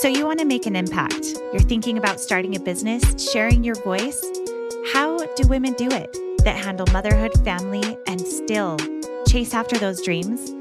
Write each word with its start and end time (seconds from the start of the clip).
So, 0.00 0.08
you 0.08 0.24
want 0.24 0.38
to 0.38 0.46
make 0.46 0.64
an 0.64 0.76
impact. 0.76 1.26
You're 1.52 1.60
thinking 1.60 1.98
about 1.98 2.20
starting 2.20 2.56
a 2.56 2.58
business, 2.58 3.30
sharing 3.30 3.62
your 3.62 3.74
voice. 3.74 4.24
How 4.94 5.18
do 5.34 5.46
women 5.46 5.74
do 5.74 5.88
it 5.90 6.16
that 6.42 6.56
handle 6.56 6.86
motherhood, 6.90 7.32
family, 7.44 7.98
and 8.06 8.18
still 8.18 8.78
chase 9.28 9.52
after 9.52 9.76
those 9.76 10.00
dreams? 10.00 10.54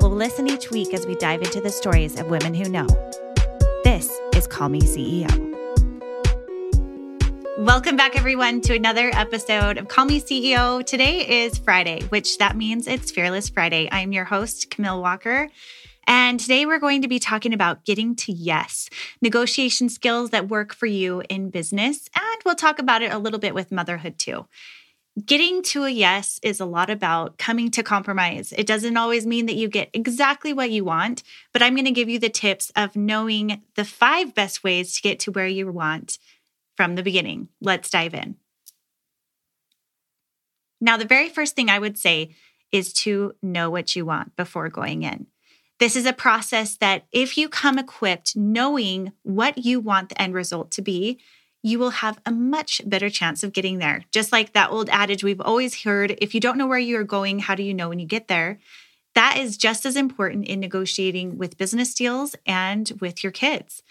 We'll 0.00 0.10
listen 0.10 0.48
each 0.48 0.72
week 0.72 0.92
as 0.94 1.06
we 1.06 1.14
dive 1.14 1.42
into 1.42 1.60
the 1.60 1.70
stories 1.70 2.18
of 2.18 2.26
women 2.26 2.54
who 2.54 2.68
know. 2.68 2.88
This 3.84 4.10
is 4.34 4.48
Call 4.48 4.68
Me 4.68 4.80
CEO. 4.80 5.30
Welcome 7.58 7.96
back, 7.96 8.16
everyone, 8.16 8.62
to 8.62 8.74
another 8.74 9.12
episode 9.14 9.78
of 9.78 9.86
Call 9.86 10.06
Me 10.06 10.20
CEO. 10.20 10.84
Today 10.84 11.44
is 11.44 11.56
Friday, 11.56 12.02
which 12.08 12.38
that 12.38 12.56
means 12.56 12.88
it's 12.88 13.12
Fearless 13.12 13.48
Friday. 13.48 13.88
I'm 13.92 14.10
your 14.10 14.24
host, 14.24 14.70
Camille 14.70 15.00
Walker. 15.00 15.50
And 16.06 16.40
today 16.40 16.66
we're 16.66 16.78
going 16.78 17.02
to 17.02 17.08
be 17.08 17.18
talking 17.18 17.52
about 17.52 17.84
getting 17.84 18.16
to 18.16 18.32
yes, 18.32 18.88
negotiation 19.20 19.88
skills 19.88 20.30
that 20.30 20.48
work 20.48 20.74
for 20.74 20.86
you 20.86 21.22
in 21.28 21.50
business. 21.50 22.08
And 22.14 22.42
we'll 22.44 22.54
talk 22.54 22.78
about 22.78 23.02
it 23.02 23.12
a 23.12 23.18
little 23.18 23.38
bit 23.38 23.54
with 23.54 23.72
motherhood 23.72 24.18
too. 24.18 24.46
Getting 25.26 25.62
to 25.64 25.84
a 25.84 25.90
yes 25.90 26.40
is 26.42 26.58
a 26.58 26.64
lot 26.64 26.88
about 26.88 27.36
coming 27.36 27.70
to 27.72 27.82
compromise. 27.82 28.54
It 28.56 28.66
doesn't 28.66 28.96
always 28.96 29.26
mean 29.26 29.44
that 29.44 29.56
you 29.56 29.68
get 29.68 29.90
exactly 29.92 30.54
what 30.54 30.70
you 30.70 30.84
want, 30.84 31.22
but 31.52 31.60
I'm 31.60 31.74
going 31.74 31.84
to 31.84 31.90
give 31.90 32.08
you 32.08 32.18
the 32.18 32.30
tips 32.30 32.72
of 32.74 32.96
knowing 32.96 33.60
the 33.74 33.84
five 33.84 34.34
best 34.34 34.64
ways 34.64 34.94
to 34.94 35.02
get 35.02 35.20
to 35.20 35.30
where 35.30 35.46
you 35.46 35.70
want 35.70 36.18
from 36.78 36.94
the 36.94 37.02
beginning. 37.02 37.48
Let's 37.60 37.90
dive 37.90 38.14
in. 38.14 38.36
Now, 40.80 40.96
the 40.96 41.04
very 41.04 41.28
first 41.28 41.54
thing 41.54 41.68
I 41.68 41.78
would 41.78 41.98
say 41.98 42.34
is 42.72 42.94
to 42.94 43.34
know 43.42 43.68
what 43.68 43.94
you 43.94 44.06
want 44.06 44.34
before 44.34 44.70
going 44.70 45.02
in. 45.02 45.26
This 45.82 45.96
is 45.96 46.06
a 46.06 46.12
process 46.12 46.76
that 46.76 47.06
if 47.10 47.36
you 47.36 47.48
come 47.48 47.76
equipped 47.76 48.36
knowing 48.36 49.10
what 49.24 49.58
you 49.58 49.80
want 49.80 50.10
the 50.10 50.22
end 50.22 50.32
result 50.32 50.70
to 50.70 50.80
be, 50.80 51.18
you 51.60 51.80
will 51.80 51.90
have 51.90 52.20
a 52.24 52.30
much 52.30 52.80
better 52.86 53.10
chance 53.10 53.42
of 53.42 53.52
getting 53.52 53.78
there. 53.78 54.04
Just 54.12 54.30
like 54.30 54.52
that 54.52 54.70
old 54.70 54.88
adage 54.90 55.24
we've 55.24 55.40
always 55.40 55.82
heard 55.82 56.16
if 56.18 56.36
you 56.36 56.40
don't 56.40 56.56
know 56.56 56.68
where 56.68 56.78
you're 56.78 57.02
going, 57.02 57.40
how 57.40 57.56
do 57.56 57.64
you 57.64 57.74
know 57.74 57.88
when 57.88 57.98
you 57.98 58.06
get 58.06 58.28
there? 58.28 58.60
That 59.16 59.38
is 59.38 59.56
just 59.56 59.84
as 59.84 59.96
important 59.96 60.46
in 60.46 60.60
negotiating 60.60 61.36
with 61.36 61.58
business 61.58 61.92
deals 61.94 62.36
and 62.46 62.92
with 63.00 63.24
your 63.24 63.32
kids. 63.32 63.82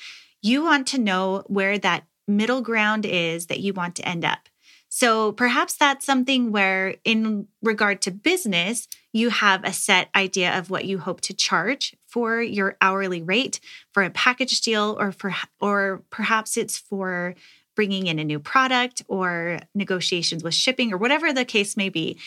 You 0.42 0.64
want 0.64 0.88
to 0.88 0.98
know 0.98 1.44
where 1.48 1.78
that 1.80 2.06
middle 2.26 2.62
ground 2.62 3.06
is 3.06 3.48
that 3.48 3.60
you 3.60 3.74
want 3.74 3.98
to 3.98 4.08
end 4.08 4.24
up. 4.24 4.48
So 4.88 5.34
perhaps 5.34 5.76
that's 5.76 6.06
something 6.06 6.54
where, 6.54 6.96
in 7.04 7.48
regard 7.62 8.02
to 8.04 8.12
business, 8.12 8.88
you 9.14 9.30
have 9.30 9.64
a 9.64 9.74
set 9.74 10.10
idea 10.16 10.58
of 10.58 10.70
what 10.70 10.86
you 10.86 11.00
hope 11.00 11.22
to 11.22 11.34
charge 11.34 11.96
for 12.08 12.42
your 12.42 12.78
hourly 12.82 13.22
rate 13.22 13.60
for 13.94 14.04
a 14.04 14.10
package 14.10 14.62
deal, 14.62 14.96
or 15.00 15.12
for, 15.12 15.34
or 15.60 16.04
perhaps 16.10 16.58
it's 16.58 16.78
for 16.78 17.36
bringing 17.76 18.08
in 18.08 18.20
a 18.20 18.24
new 18.24 18.40
product 18.40 19.02
or 19.08 19.60
negotiations 19.74 20.44
with 20.44 20.54
shipping 20.54 20.92
or 20.94 20.98
whatever 20.98 21.32
the 21.32 21.46
case 21.46 21.78
may 21.78 21.90
be 21.90 22.18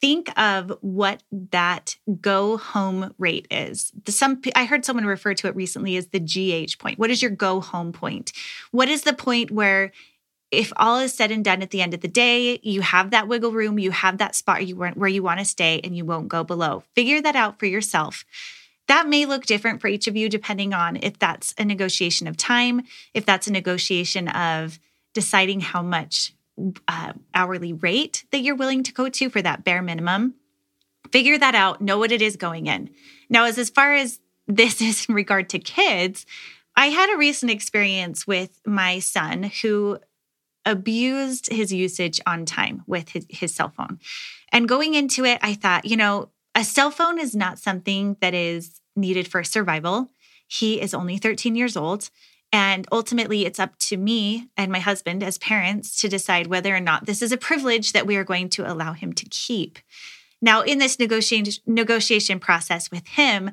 think 0.00 0.30
of 0.38 0.72
what 0.80 1.22
that 1.50 1.96
go 2.20 2.56
home 2.56 3.14
rate 3.18 3.46
is. 3.50 3.92
Some 4.08 4.40
I 4.54 4.64
heard 4.64 4.84
someone 4.84 5.04
refer 5.04 5.34
to 5.34 5.46
it 5.46 5.54
recently 5.54 5.96
as 5.96 6.08
the 6.08 6.20
GH 6.20 6.78
point. 6.78 6.98
What 6.98 7.10
is 7.10 7.20
your 7.20 7.30
go 7.30 7.60
home 7.60 7.92
point? 7.92 8.32
What 8.70 8.88
is 8.88 9.02
the 9.02 9.12
point 9.12 9.50
where 9.50 9.92
if 10.50 10.72
all 10.76 10.98
is 10.98 11.14
said 11.14 11.30
and 11.30 11.44
done 11.44 11.62
at 11.62 11.70
the 11.70 11.82
end 11.82 11.94
of 11.94 12.00
the 12.00 12.08
day, 12.08 12.58
you 12.62 12.80
have 12.80 13.10
that 13.10 13.28
wiggle 13.28 13.52
room, 13.52 13.78
you 13.78 13.92
have 13.92 14.18
that 14.18 14.34
spot 14.34 14.66
you 14.66 14.76
where 14.76 15.08
you 15.08 15.22
want 15.22 15.38
to 15.38 15.44
stay, 15.44 15.80
and 15.84 15.96
you 15.96 16.04
won't 16.04 16.28
go 16.28 16.42
below. 16.42 16.82
Figure 16.94 17.22
that 17.22 17.36
out 17.36 17.58
for 17.58 17.66
yourself. 17.66 18.24
That 18.88 19.08
may 19.08 19.24
look 19.24 19.46
different 19.46 19.80
for 19.80 19.86
each 19.86 20.08
of 20.08 20.16
you 20.16 20.28
depending 20.28 20.74
on 20.74 20.96
if 20.96 21.18
that's 21.18 21.54
a 21.56 21.64
negotiation 21.64 22.26
of 22.26 22.36
time, 22.36 22.82
if 23.14 23.24
that's 23.24 23.46
a 23.46 23.52
negotiation 23.52 24.26
of 24.28 24.80
deciding 25.14 25.60
how 25.60 25.82
much 25.82 26.34
uh, 26.88 27.12
hourly 27.32 27.72
rate 27.72 28.24
that 28.32 28.40
you're 28.40 28.56
willing 28.56 28.82
to 28.82 28.92
go 28.92 29.08
to 29.08 29.30
for 29.30 29.40
that 29.42 29.64
bare 29.64 29.82
minimum. 29.82 30.34
Figure 31.12 31.38
that 31.38 31.54
out, 31.54 31.80
know 31.80 31.98
what 31.98 32.12
it 32.12 32.20
is 32.20 32.36
going 32.36 32.66
in. 32.66 32.90
Now, 33.28 33.44
as, 33.44 33.58
as 33.58 33.70
far 33.70 33.94
as 33.94 34.18
this 34.46 34.80
is 34.80 35.06
in 35.08 35.14
regard 35.14 35.48
to 35.50 35.58
kids, 35.58 36.26
I 36.76 36.86
had 36.86 37.12
a 37.12 37.18
recent 37.18 37.50
experience 37.50 38.26
with 38.26 38.60
my 38.66 38.98
son 38.98 39.50
who 39.62 39.98
abused 40.64 41.50
his 41.52 41.72
usage 41.72 42.20
on 42.26 42.44
time 42.44 42.82
with 42.86 43.10
his, 43.10 43.26
his 43.28 43.54
cell 43.54 43.70
phone. 43.70 43.98
And 44.52 44.68
going 44.68 44.94
into 44.94 45.24
it, 45.24 45.38
I 45.42 45.54
thought, 45.54 45.84
you 45.84 45.96
know, 45.96 46.30
a 46.54 46.64
cell 46.64 46.90
phone 46.90 47.18
is 47.18 47.34
not 47.34 47.58
something 47.58 48.16
that 48.20 48.34
is 48.34 48.80
needed 48.96 49.28
for 49.28 49.44
survival. 49.44 50.10
He 50.46 50.80
is 50.80 50.94
only 50.94 51.16
13 51.16 51.54
years 51.54 51.76
old. 51.76 52.10
And 52.52 52.86
ultimately, 52.90 53.46
it's 53.46 53.60
up 53.60 53.78
to 53.78 53.96
me 53.96 54.48
and 54.56 54.72
my 54.72 54.80
husband 54.80 55.22
as 55.22 55.38
parents 55.38 56.00
to 56.00 56.08
decide 56.08 56.48
whether 56.48 56.74
or 56.74 56.80
not 56.80 57.06
this 57.06 57.22
is 57.22 57.30
a 57.30 57.36
privilege 57.36 57.92
that 57.92 58.06
we 58.06 58.16
are 58.16 58.24
going 58.24 58.48
to 58.50 58.70
allow 58.70 58.92
him 58.92 59.12
to 59.12 59.24
keep. 59.26 59.78
Now, 60.42 60.62
in 60.62 60.78
this 60.78 60.98
negotiation, 60.98 61.52
negotiation 61.66 62.40
process 62.40 62.90
with 62.90 63.06
him, 63.06 63.52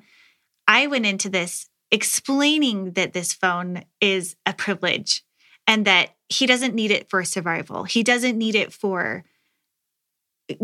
I 0.67 0.87
went 0.87 1.05
into 1.05 1.29
this 1.29 1.69
explaining 1.91 2.93
that 2.93 3.13
this 3.13 3.33
phone 3.33 3.83
is 4.01 4.35
a 4.45 4.53
privilege 4.53 5.23
and 5.67 5.85
that 5.85 6.16
he 6.29 6.45
doesn't 6.45 6.75
need 6.75 6.91
it 6.91 7.09
for 7.09 7.23
survival. 7.23 7.83
He 7.83 8.03
doesn't 8.03 8.37
need 8.37 8.55
it 8.55 8.73
for, 8.73 9.23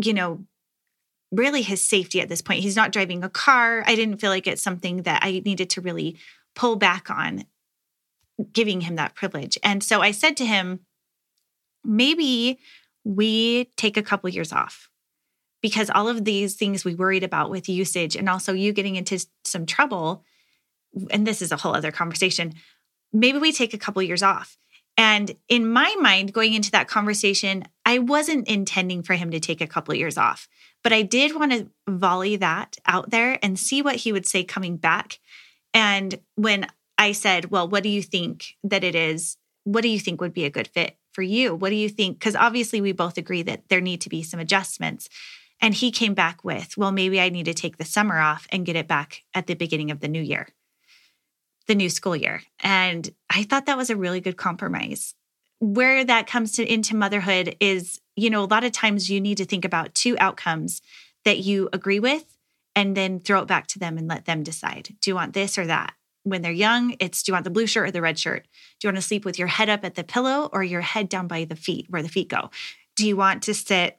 you 0.00 0.12
know, 0.12 0.44
really 1.32 1.62
his 1.62 1.80
safety 1.80 2.20
at 2.20 2.28
this 2.28 2.42
point. 2.42 2.62
He's 2.62 2.76
not 2.76 2.92
driving 2.92 3.24
a 3.24 3.30
car. 3.30 3.82
I 3.86 3.94
didn't 3.94 4.18
feel 4.18 4.30
like 4.30 4.46
it's 4.46 4.62
something 4.62 5.02
that 5.02 5.24
I 5.24 5.42
needed 5.44 5.70
to 5.70 5.80
really 5.80 6.18
pull 6.54 6.76
back 6.76 7.10
on 7.10 7.44
giving 8.52 8.82
him 8.82 8.96
that 8.96 9.14
privilege. 9.14 9.58
And 9.62 9.82
so 9.82 10.00
I 10.00 10.10
said 10.10 10.36
to 10.38 10.46
him, 10.46 10.80
maybe 11.84 12.58
we 13.04 13.66
take 13.76 13.96
a 13.96 14.02
couple 14.02 14.30
years 14.30 14.52
off 14.52 14.88
because 15.60 15.90
all 15.90 16.08
of 16.08 16.24
these 16.24 16.56
things 16.56 16.84
we 16.84 16.94
worried 16.94 17.22
about 17.22 17.50
with 17.50 17.68
usage 17.68 18.16
and 18.16 18.28
also 18.28 18.52
you 18.52 18.72
getting 18.72 18.96
into 18.96 19.24
some 19.44 19.66
trouble 19.66 20.24
and 21.10 21.26
this 21.26 21.42
is 21.42 21.52
a 21.52 21.56
whole 21.56 21.74
other 21.74 21.92
conversation 21.92 22.54
maybe 23.12 23.38
we 23.38 23.52
take 23.52 23.74
a 23.74 23.78
couple 23.78 24.02
years 24.02 24.22
off 24.22 24.56
and 24.96 25.34
in 25.48 25.68
my 25.68 25.94
mind 26.00 26.32
going 26.32 26.54
into 26.54 26.70
that 26.70 26.88
conversation 26.88 27.64
i 27.84 27.98
wasn't 27.98 28.46
intending 28.48 29.02
for 29.02 29.14
him 29.14 29.30
to 29.30 29.40
take 29.40 29.60
a 29.60 29.66
couple 29.66 29.92
of 29.92 29.98
years 29.98 30.18
off 30.18 30.48
but 30.82 30.92
i 30.92 31.02
did 31.02 31.34
want 31.34 31.52
to 31.52 31.68
volley 31.88 32.36
that 32.36 32.76
out 32.86 33.10
there 33.10 33.38
and 33.42 33.58
see 33.58 33.82
what 33.82 33.96
he 33.96 34.12
would 34.12 34.26
say 34.26 34.44
coming 34.44 34.76
back 34.76 35.18
and 35.74 36.20
when 36.36 36.68
I 36.96 37.12
said, 37.12 37.50
Well, 37.50 37.68
what 37.68 37.82
do 37.82 37.88
you 37.88 38.02
think 38.02 38.54
that 38.62 38.84
it 38.84 38.94
is? 38.94 39.36
What 39.64 39.82
do 39.82 39.88
you 39.88 39.98
think 39.98 40.20
would 40.20 40.34
be 40.34 40.44
a 40.44 40.50
good 40.50 40.68
fit 40.68 40.96
for 41.12 41.22
you? 41.22 41.54
What 41.54 41.70
do 41.70 41.76
you 41.76 41.88
think? 41.88 42.18
Because 42.18 42.36
obviously, 42.36 42.80
we 42.80 42.92
both 42.92 43.18
agree 43.18 43.42
that 43.42 43.68
there 43.68 43.80
need 43.80 44.00
to 44.02 44.08
be 44.08 44.22
some 44.22 44.40
adjustments. 44.40 45.08
And 45.60 45.74
he 45.74 45.90
came 45.90 46.14
back 46.14 46.44
with, 46.44 46.76
Well, 46.76 46.92
maybe 46.92 47.20
I 47.20 47.28
need 47.28 47.46
to 47.46 47.54
take 47.54 47.76
the 47.76 47.84
summer 47.84 48.18
off 48.18 48.46
and 48.50 48.66
get 48.66 48.76
it 48.76 48.88
back 48.88 49.22
at 49.34 49.46
the 49.46 49.54
beginning 49.54 49.90
of 49.90 50.00
the 50.00 50.08
new 50.08 50.22
year, 50.22 50.48
the 51.66 51.74
new 51.74 51.88
school 51.88 52.16
year. 52.16 52.42
And 52.60 53.08
I 53.30 53.44
thought 53.44 53.66
that 53.66 53.76
was 53.76 53.90
a 53.90 53.96
really 53.96 54.20
good 54.20 54.36
compromise. 54.36 55.14
Where 55.60 56.04
that 56.04 56.26
comes 56.26 56.52
to 56.52 56.72
into 56.72 56.96
motherhood 56.96 57.56
is, 57.60 58.00
you 58.16 58.28
know, 58.30 58.42
a 58.42 58.46
lot 58.46 58.64
of 58.64 58.72
times 58.72 59.10
you 59.10 59.20
need 59.20 59.38
to 59.38 59.44
think 59.44 59.64
about 59.64 59.94
two 59.94 60.16
outcomes 60.18 60.82
that 61.24 61.38
you 61.38 61.68
agree 61.72 62.00
with 62.00 62.24
and 62.76 62.96
then 62.96 63.20
throw 63.20 63.40
it 63.40 63.48
back 63.48 63.66
to 63.68 63.78
them 63.78 63.96
and 63.96 64.08
let 64.08 64.26
them 64.26 64.42
decide. 64.42 64.90
Do 65.00 65.10
you 65.10 65.14
want 65.14 65.32
this 65.32 65.56
or 65.56 65.66
that? 65.66 65.94
when 66.24 66.42
they're 66.42 66.52
young, 66.52 66.96
it's 66.98 67.22
do 67.22 67.30
you 67.30 67.34
want 67.34 67.44
the 67.44 67.50
blue 67.50 67.66
shirt 67.66 67.88
or 67.88 67.90
the 67.92 68.02
red 68.02 68.18
shirt? 68.18 68.44
Do 68.80 68.86
you 68.86 68.88
want 68.88 68.96
to 68.96 69.06
sleep 69.06 69.24
with 69.24 69.38
your 69.38 69.48
head 69.48 69.68
up 69.68 69.84
at 69.84 69.94
the 69.94 70.02
pillow 70.02 70.48
or 70.52 70.64
your 70.64 70.80
head 70.80 71.08
down 71.08 71.28
by 71.28 71.44
the 71.44 71.54
feet 71.54 71.86
where 71.88 72.02
the 72.02 72.08
feet 72.08 72.28
go? 72.28 72.50
Do 72.96 73.06
you 73.06 73.16
want 73.16 73.42
to 73.44 73.54
sit 73.54 73.98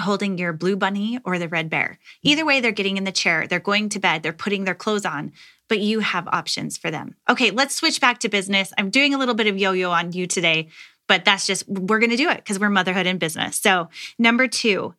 holding 0.00 0.38
your 0.38 0.52
blue 0.52 0.76
bunny 0.76 1.18
or 1.24 1.38
the 1.38 1.48
red 1.48 1.70
bear? 1.70 1.98
Hmm. 2.22 2.28
Either 2.28 2.44
way, 2.44 2.60
they're 2.60 2.72
getting 2.72 2.96
in 2.96 3.04
the 3.04 3.12
chair, 3.12 3.46
they're 3.46 3.60
going 3.60 3.88
to 3.90 3.98
bed, 3.98 4.22
they're 4.22 4.32
putting 4.32 4.64
their 4.64 4.74
clothes 4.74 5.06
on, 5.06 5.32
but 5.68 5.80
you 5.80 6.00
have 6.00 6.28
options 6.28 6.76
for 6.76 6.90
them. 6.90 7.16
Okay, 7.28 7.50
let's 7.50 7.74
switch 7.74 8.00
back 8.00 8.18
to 8.20 8.28
business. 8.28 8.72
I'm 8.78 8.90
doing 8.90 9.14
a 9.14 9.18
little 9.18 9.34
bit 9.34 9.46
of 9.46 9.58
yo 9.58 9.72
yo 9.72 9.90
on 9.90 10.12
you 10.12 10.26
today, 10.26 10.68
but 11.08 11.24
that's 11.24 11.46
just, 11.46 11.68
we're 11.68 11.98
going 11.98 12.10
to 12.10 12.16
do 12.16 12.28
it 12.30 12.38
because 12.38 12.58
we're 12.58 12.70
motherhood 12.70 13.06
and 13.06 13.20
business. 13.20 13.58
So, 13.58 13.88
number 14.18 14.48
two, 14.48 14.94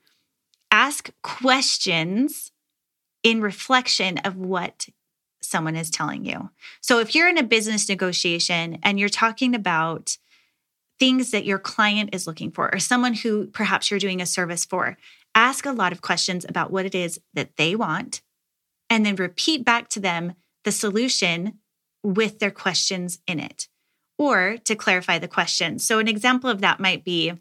ask 0.71 1.09
questions 1.21 2.51
in 3.23 3.41
reflection 3.41 4.17
of 4.19 4.38
what 4.38 4.88
someone 5.41 5.75
is 5.75 5.89
telling 5.89 6.25
you. 6.25 6.49
So 6.81 6.99
if 6.99 7.15
you're 7.15 7.29
in 7.29 7.38
a 7.38 7.44
business 7.44 7.88
negotiation 7.89 8.79
and 8.83 8.99
you're 8.99 9.09
talking 9.09 9.55
about 9.55 10.17
things 10.99 11.31
that 11.31 11.45
your 11.45 11.59
client 11.59 12.09
is 12.13 12.27
looking 12.27 12.51
for 12.51 12.73
or 12.73 12.79
someone 12.79 13.13
who 13.13 13.47
perhaps 13.47 13.89
you're 13.89 13.99
doing 13.99 14.21
a 14.21 14.25
service 14.25 14.65
for, 14.65 14.97
ask 15.35 15.65
a 15.65 15.71
lot 15.71 15.91
of 15.91 16.01
questions 16.01 16.45
about 16.47 16.71
what 16.71 16.85
it 16.85 16.95
is 16.95 17.19
that 17.33 17.55
they 17.57 17.75
want 17.75 18.21
and 18.89 19.05
then 19.05 19.15
repeat 19.15 19.63
back 19.63 19.89
to 19.89 19.99
them 19.99 20.33
the 20.63 20.71
solution 20.71 21.59
with 22.03 22.39
their 22.39 22.51
questions 22.51 23.19
in 23.27 23.39
it 23.39 23.67
or 24.17 24.57
to 24.63 24.75
clarify 24.75 25.19
the 25.19 25.27
question. 25.27 25.77
So 25.79 25.99
an 25.99 26.07
example 26.07 26.49
of 26.49 26.61
that 26.61 26.79
might 26.79 27.03
be 27.03 27.33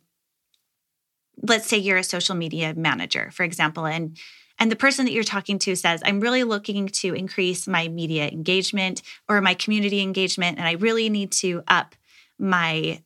let's 1.42 1.66
say 1.66 1.76
you're 1.76 1.98
a 1.98 2.04
social 2.04 2.34
media 2.34 2.74
manager, 2.74 3.30
for 3.32 3.42
example, 3.42 3.86
and 3.86 4.18
and 4.58 4.72
the 4.72 4.76
person 4.76 5.04
that 5.04 5.12
you're 5.12 5.22
talking 5.22 5.58
to 5.60 5.76
says, 5.76 6.00
I'm 6.02 6.18
really 6.18 6.42
looking 6.42 6.88
to 6.88 7.12
increase 7.12 7.68
my 7.68 7.88
media 7.88 8.26
engagement 8.28 9.02
or 9.28 9.42
my 9.42 9.52
community 9.52 10.00
engagement, 10.00 10.58
and 10.58 10.66
I 10.66 10.72
really 10.72 11.10
need 11.10 11.32
to 11.32 11.62
up 11.68 11.94
my 12.38 13.02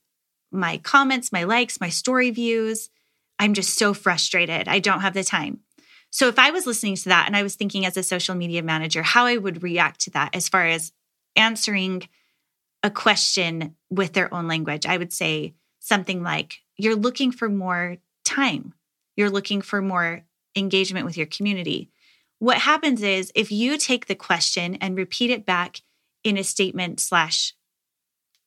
my 0.50 0.78
comments, 0.78 1.32
my 1.32 1.44
likes, 1.44 1.80
my 1.80 1.88
story 1.88 2.30
views. 2.30 2.90
I'm 3.38 3.54
just 3.54 3.78
so 3.78 3.94
frustrated. 3.94 4.68
I 4.68 4.80
don't 4.80 5.00
have 5.00 5.14
the 5.14 5.24
time. 5.24 5.60
So 6.10 6.28
if 6.28 6.38
I 6.38 6.50
was 6.50 6.66
listening 6.66 6.96
to 6.96 7.08
that 7.08 7.26
and 7.26 7.36
I 7.36 7.42
was 7.42 7.54
thinking 7.54 7.86
as 7.86 7.96
a 7.96 8.02
social 8.02 8.34
media 8.34 8.62
manager 8.62 9.02
how 9.02 9.26
I 9.26 9.36
would 9.36 9.62
react 9.62 10.00
to 10.02 10.10
that 10.10 10.34
as 10.34 10.48
far 10.48 10.66
as 10.66 10.92
answering 11.36 12.08
a 12.82 12.90
question 12.90 13.76
with 13.90 14.12
their 14.12 14.32
own 14.34 14.48
language, 14.48 14.86
I 14.86 14.96
would 14.96 15.12
say 15.12 15.54
something 15.78 16.22
like, 16.22 16.60
You're 16.76 16.96
looking 16.96 17.30
for 17.30 17.48
more 17.48 17.98
time. 18.24 18.74
You're 19.16 19.30
looking 19.30 19.62
for 19.62 19.80
more 19.80 20.22
engagement 20.56 21.06
with 21.06 21.16
your 21.16 21.26
community. 21.26 21.90
What 22.38 22.58
happens 22.58 23.02
is 23.02 23.30
if 23.34 23.52
you 23.52 23.76
take 23.76 24.06
the 24.06 24.14
question 24.14 24.76
and 24.76 24.96
repeat 24.96 25.30
it 25.30 25.46
back 25.46 25.82
in 26.24 26.36
a 26.36 26.44
statement 26.44 27.00
slash 27.00 27.54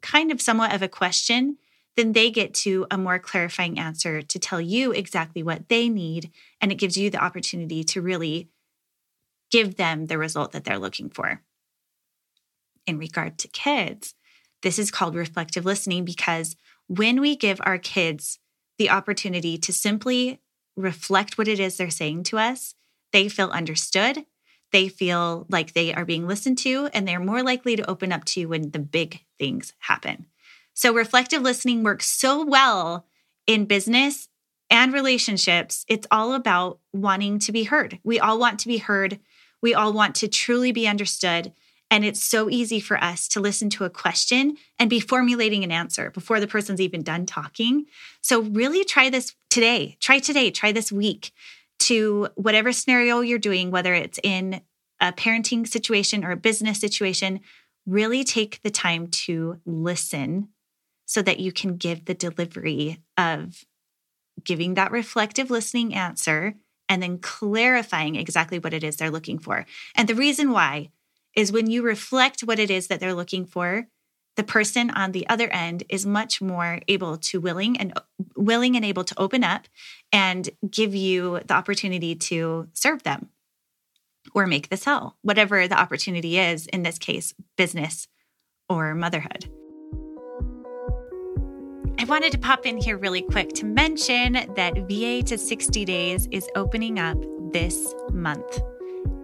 kind 0.02 0.32
of 0.32 0.42
somewhat 0.42 0.74
of 0.74 0.82
a 0.82 0.88
question, 0.88 1.58
then 1.96 2.14
they 2.14 2.32
get 2.32 2.54
to 2.54 2.88
a 2.90 2.98
more 2.98 3.20
clarifying 3.20 3.78
answer 3.78 4.22
to 4.22 4.40
tell 4.40 4.60
you 4.60 4.92
exactly 4.92 5.44
what 5.44 5.70
they 5.70 5.90
need. 5.90 6.32
And 6.60 6.72
it 6.72 6.80
gives 6.80 6.98
you 6.98 7.10
the 7.10 7.24
opportunity 7.24 7.84
to 7.86 8.02
really 8.02 8.50
give 9.52 9.76
them 9.76 10.08
the 10.08 10.18
result 10.18 10.52
that 10.52 10.64
they're 10.64 10.80
looking 10.80 11.10
for. 11.10 11.42
In 12.88 12.98
regard 12.98 13.38
to 13.40 13.48
kids, 13.48 14.16
this 14.64 14.80
is 14.80 14.92
called 14.92 15.16
reflective 15.16 15.66
listening 15.66 16.06
because 16.06 16.56
when 16.88 17.22
we 17.22 17.36
give 17.36 17.62
our 17.64 17.78
kids 17.78 18.40
the 18.78 18.90
opportunity 18.90 19.58
to 19.58 19.72
simply 19.72 20.42
reflect 20.76 21.38
what 21.38 21.48
it 21.48 21.60
is 21.60 21.78
they're 21.78 21.90
saying 21.90 22.24
to 22.24 22.40
us, 22.40 22.74
they 23.12 23.30
feel 23.30 23.50
understood. 23.50 24.26
They 24.72 24.88
feel 24.88 25.46
like 25.50 25.74
they 25.74 25.94
are 25.94 26.06
being 26.06 26.28
listened 26.28 26.58
to, 26.60 26.90
and 26.94 27.08
they're 27.08 27.20
more 27.20 27.44
likely 27.44 27.76
to 27.76 27.88
open 27.88 28.12
up 28.12 28.26
to 28.26 28.40
you 28.40 28.50
when 28.50 28.72
the 28.72 28.80
big 28.80 29.22
things 29.38 29.74
happen. 29.78 30.26
So, 30.74 30.94
reflective 30.94 31.42
listening 31.42 31.84
works 31.84 32.08
so 32.10 32.44
well 32.44 33.06
in 33.46 33.66
business 33.66 34.28
and 34.70 34.92
relationships. 34.92 35.86
It's 35.88 36.08
all 36.10 36.34
about 36.34 36.80
wanting 36.92 37.40
to 37.40 37.52
be 37.52 37.64
heard. 37.64 38.00
We 38.04 38.20
all 38.20 38.40
want 38.40 38.60
to 38.62 38.68
be 38.68 38.78
heard. 38.78 39.20
We 39.62 39.74
all 39.74 39.94
want 39.94 40.16
to 40.16 40.28
truly 40.28 40.72
be 40.72 40.88
understood. 40.88 41.54
And 41.92 42.04
it's 42.04 42.24
so 42.24 42.50
easy 42.50 42.80
for 42.80 43.02
us 43.02 43.28
to 43.30 43.40
listen 43.40 43.70
to 43.72 43.84
a 43.84 43.90
question 43.90 44.58
and 44.80 44.90
be 44.90 45.00
formulating 45.00 45.64
an 45.64 45.72
answer 45.72 46.10
before 46.10 46.40
the 46.40 46.48
person's 46.48 46.82
even 46.82 47.04
done 47.04 47.28
talking. 47.28 47.86
So, 48.22 48.42
really 48.42 48.84
try 48.84 49.12
this 49.12 49.36
today. 49.52 49.98
Try 50.00 50.20
today. 50.20 50.50
Try 50.50 50.72
this 50.72 50.92
week 50.92 51.32
to 51.80 52.30
whatever 52.36 52.72
scenario 52.72 53.20
you're 53.20 53.38
doing, 53.38 53.70
whether 53.70 53.94
it's 53.94 54.20
in 54.24 54.62
a 55.00 55.12
parenting 55.12 55.68
situation 55.68 56.26
or 56.26 56.32
a 56.32 56.38
business 56.38 56.80
situation. 56.80 57.42
Really 57.86 58.24
take 58.24 58.62
the 58.64 58.72
time 58.72 59.08
to 59.08 59.60
listen 59.66 60.48
so 61.14 61.22
that 61.22 61.40
you 61.40 61.52
can 61.52 61.78
give 61.78 62.06
the 62.06 62.16
delivery 62.16 62.98
of 63.20 63.66
giving 64.44 64.74
that 64.74 64.92
reflective 64.92 65.52
listening 65.52 65.94
answer 65.94 66.56
and 66.90 67.04
then 67.04 67.20
clarifying 67.20 68.16
exactly 68.16 68.58
what 68.58 68.74
it 68.74 68.84
is 68.84 68.96
they're 68.96 69.12
looking 69.12 69.38
for. 69.38 69.64
And 69.96 70.08
the 70.08 70.16
reason 70.16 70.50
why 70.50 70.90
is 71.36 71.52
when 71.52 71.70
you 71.70 71.84
reflect 71.84 72.42
what 72.42 72.58
it 72.58 72.72
is 72.72 72.88
that 72.88 73.00
they're 73.00 73.14
looking 73.14 73.46
for, 73.46 73.86
the 74.38 74.44
person 74.44 74.90
on 74.90 75.12
the 75.12 75.30
other 75.30 75.50
end 75.52 75.84
is 75.88 76.04
much 76.04 76.42
more 76.42 76.80
able 76.88 77.18
to 77.18 77.40
willing 77.40 77.78
and 77.78 77.94
willing 78.36 78.76
and 78.76 78.84
able 78.84 79.04
to 79.04 79.20
open 79.20 79.44
up 79.44 79.68
and 80.12 80.50
give 80.68 80.96
you 80.96 81.42
the 81.46 81.54
opportunity 81.54 82.16
to 82.16 82.70
serve 82.74 83.04
them 83.04 83.30
or 84.34 84.48
make 84.48 84.70
the 84.70 84.78
sell, 84.78 85.16
whatever 85.22 85.68
the 85.68 85.80
opportunity 85.80 86.40
is, 86.40 86.66
in 86.66 86.82
this 86.82 86.98
case, 86.98 87.36
business 87.56 88.08
or 88.68 88.96
motherhood. 88.96 89.48
I 92.00 92.06
wanted 92.06 92.32
to 92.34 92.38
pop 92.38 92.66
in 92.66 92.78
here 92.78 92.98
really 92.98 93.22
quick 93.22 93.50
to 93.54 93.66
mention 93.66 94.34
that 94.56 94.74
VA 94.90 95.22
to 95.24 95.38
60 95.38 95.86
days 95.86 96.28
is 96.32 96.48
opening 96.56 97.00
up 97.00 97.18
this 97.52 97.94
month. 98.12 98.62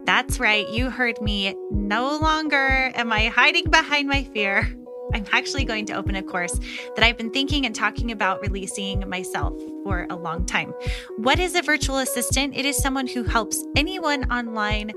That's 0.05 0.39
right, 0.39 0.67
you 0.69 0.89
heard 0.89 1.19
me. 1.21 1.55
No 1.71 2.17
longer 2.17 2.91
am 2.95 3.11
I 3.11 3.27
hiding 3.27 3.69
behind 3.69 4.07
my 4.07 4.23
fear. 4.23 4.73
I'm 5.13 5.25
actually 5.31 5.65
going 5.65 5.85
to 5.87 5.93
open 5.93 6.15
a 6.15 6.23
course 6.23 6.57
that 6.95 7.03
I've 7.03 7.17
been 7.17 7.31
thinking 7.31 7.65
and 7.65 7.75
talking 7.75 8.11
about 8.11 8.41
releasing 8.41 9.07
myself 9.09 9.53
for 9.83 10.05
a 10.09 10.15
long 10.15 10.45
time. 10.45 10.73
What 11.17 11.39
is 11.39 11.55
a 11.55 11.61
virtual 11.61 11.97
assistant? 11.97 12.55
It 12.55 12.65
is 12.65 12.77
someone 12.77 13.07
who 13.07 13.23
helps 13.23 13.63
anyone 13.75 14.31
online 14.31 14.91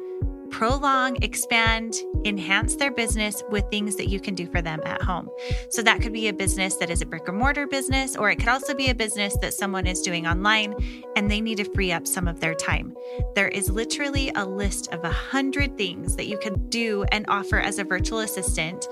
prolong, 0.62 1.20
expand, 1.25 1.97
enhance 2.25 2.76
their 2.76 2.93
business 2.93 3.43
with 3.50 3.69
things 3.69 3.97
that 3.97 4.09
you 4.09 4.20
can 4.20 4.32
do 4.32 4.47
for 4.47 4.62
them 4.62 4.81
at 4.85 5.03
home. 5.03 5.29
So 5.70 5.82
that 5.82 6.00
could 6.00 6.12
be 6.12 6.29
a 6.29 6.32
business 6.32 6.76
that 6.76 6.88
is 6.88 7.03
a 7.03 7.06
brick 7.06 7.26
and 7.26 7.37
mortar 7.37 7.67
business, 7.67 8.14
or 8.14 8.31
it 8.31 8.37
could 8.37 8.47
also 8.47 8.73
be 8.73 8.88
a 8.88 8.94
business 8.94 9.37
that 9.38 9.55
someone 9.55 9.88
is 9.88 10.03
doing 10.03 10.25
online 10.25 10.73
and 11.17 11.29
they 11.29 11.41
need 11.41 11.56
to 11.56 11.64
free 11.64 11.91
up 11.91 12.06
some 12.06 12.29
of 12.29 12.38
their 12.38 12.55
time. 12.55 12.94
There 13.35 13.49
is 13.49 13.70
literally 13.70 14.31
a 14.37 14.44
list 14.44 14.93
of 14.93 15.03
a 15.03 15.11
hundred 15.11 15.76
things 15.76 16.14
that 16.14 16.29
you 16.29 16.38
could 16.38 16.70
do 16.70 17.03
and 17.11 17.25
offer 17.26 17.58
as 17.58 17.81
a 17.81 17.85
virtual 17.85 18.20
assistant 18.20 18.87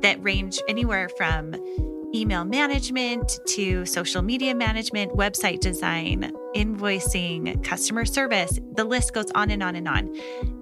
that 0.00 0.24
range 0.24 0.58
anywhere 0.68 1.10
from 1.10 1.52
email 2.14 2.44
management 2.44 3.40
to 3.46 3.84
social 3.84 4.22
media 4.22 4.54
management, 4.54 5.12
website 5.12 5.60
design, 5.60 6.32
invoicing, 6.54 7.62
customer 7.64 8.04
service. 8.04 8.58
The 8.76 8.84
list 8.84 9.12
goes 9.12 9.30
on 9.34 9.50
and 9.50 9.62
on 9.62 9.74
and 9.74 9.88
on. 9.88 10.14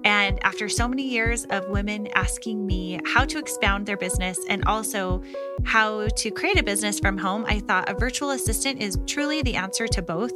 And 0.03 0.43
after 0.43 0.67
so 0.67 0.87
many 0.87 1.03
years 1.03 1.45
of 1.45 1.69
women 1.69 2.07
asking 2.15 2.65
me 2.65 2.99
how 3.05 3.25
to 3.25 3.37
expound 3.37 3.85
their 3.85 3.97
business 3.97 4.39
and 4.49 4.65
also 4.65 5.21
how 5.63 6.07
to 6.07 6.31
create 6.31 6.59
a 6.59 6.63
business 6.63 6.99
from 6.99 7.17
home, 7.17 7.45
I 7.47 7.59
thought 7.59 7.89
a 7.89 7.93
virtual 7.93 8.31
assistant 8.31 8.81
is 8.81 8.97
truly 9.05 9.43
the 9.43 9.55
answer 9.55 9.87
to 9.87 10.01
both. 10.01 10.33